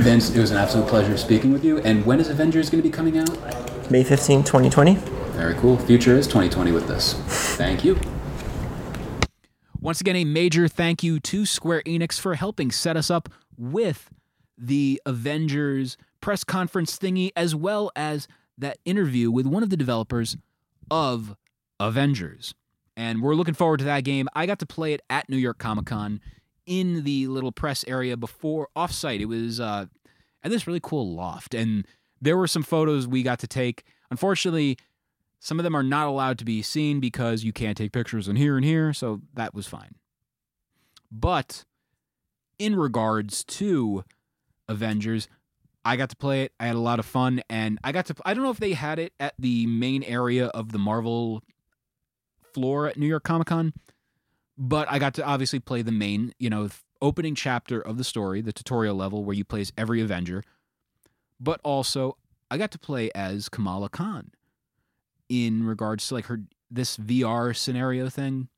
[0.00, 1.78] Vince, it was an absolute pleasure speaking with you.
[1.78, 3.90] And when is Avengers going to be coming out?
[3.90, 4.94] May 15, 2020.
[4.94, 5.76] Very cool.
[5.78, 7.14] Future is 2020 with this.
[7.56, 7.98] Thank you.
[9.80, 14.10] Once again, a major thank you to Square Enix for helping set us up with
[14.58, 18.28] the Avengers press conference thingy, as well as
[18.58, 20.36] that interview with one of the developers
[20.90, 21.34] of
[21.78, 22.54] Avengers.
[22.96, 24.28] And we're looking forward to that game.
[24.34, 26.20] I got to play it at New York Comic Con
[26.66, 29.20] in the little press area before offsite.
[29.20, 29.86] It was uh,
[30.42, 31.86] at this really cool loft, and
[32.20, 33.84] there were some photos we got to take.
[34.10, 34.76] Unfortunately,
[35.38, 38.36] some of them are not allowed to be seen because you can't take pictures in
[38.36, 39.94] here and here, so that was fine.
[41.10, 41.64] But
[42.58, 44.04] in regards to
[44.68, 45.28] Avengers,
[45.84, 46.52] I got to play it.
[46.60, 48.14] I had a lot of fun, and I got to.
[48.24, 51.42] I don't know if they had it at the main area of the Marvel
[52.52, 53.72] floor at New York Comic Con,
[54.60, 56.68] but I got to obviously play the main, you know,
[57.00, 60.44] opening chapter of the story, the tutorial level where you play as every Avenger.
[61.40, 62.18] But also,
[62.50, 64.32] I got to play as Kamala Khan
[65.30, 68.48] in regards to like her this VR scenario thing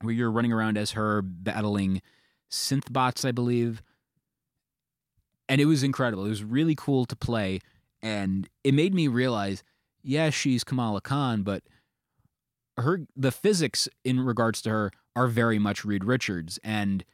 [0.00, 2.00] where you're running around as her battling
[2.50, 3.82] synth bots, I believe.
[5.50, 6.24] And it was incredible.
[6.24, 7.60] It was really cool to play.
[8.02, 9.62] And it made me realize,
[10.02, 11.62] yeah, she's Kamala Khan, but
[12.78, 16.60] her the physics in regards to her are very much Reed Richards.
[16.62, 17.04] And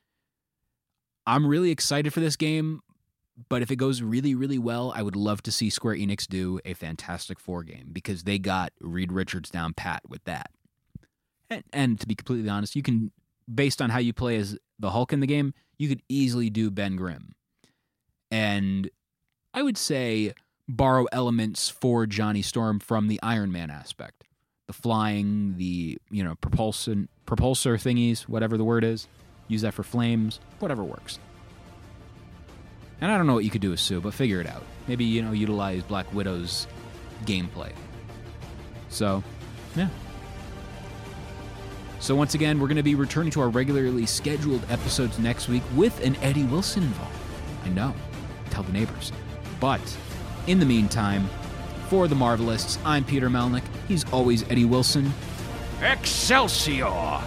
[1.27, 2.81] I'm really excited for this game,
[3.49, 6.61] but if it goes really, really well, I would love to see Square Enix do
[6.65, 10.51] a Fantastic Four game because they got Reed Richards down pat with that.
[11.49, 13.13] And, and to be completely honest, you can,
[13.53, 16.71] based on how you play as the Hulk in the game, you could easily do
[16.71, 17.33] Ben Grimm.
[18.31, 18.91] And
[19.55, 20.33] I would say
[20.69, 24.25] borrow elements for Johnny Storm from the Iron Man aspect.
[24.73, 29.07] The flying, the, you know, propulsion propulsor thingies, whatever the word is.
[29.49, 31.19] Use that for flames, whatever works.
[33.03, 34.63] And I don't know what you could do with Sue, but figure it out.
[34.89, 36.67] Maybe, you know, utilize Black Widow's
[37.27, 37.73] gameplay.
[38.89, 39.23] So,
[39.77, 39.89] yeah.
[42.01, 45.63] So, once again, we're going to be returning to our regularly scheduled episodes next week
[45.75, 47.15] with an Eddie Wilson involved.
[47.65, 47.95] I know.
[48.49, 49.13] Tell the neighbors.
[49.61, 49.83] But,
[50.47, 51.29] in the meantime,
[51.93, 53.63] for the Marvelists, I'm Peter Melnick.
[53.87, 55.13] He's always Eddie Wilson.
[55.83, 57.21] Excelsior!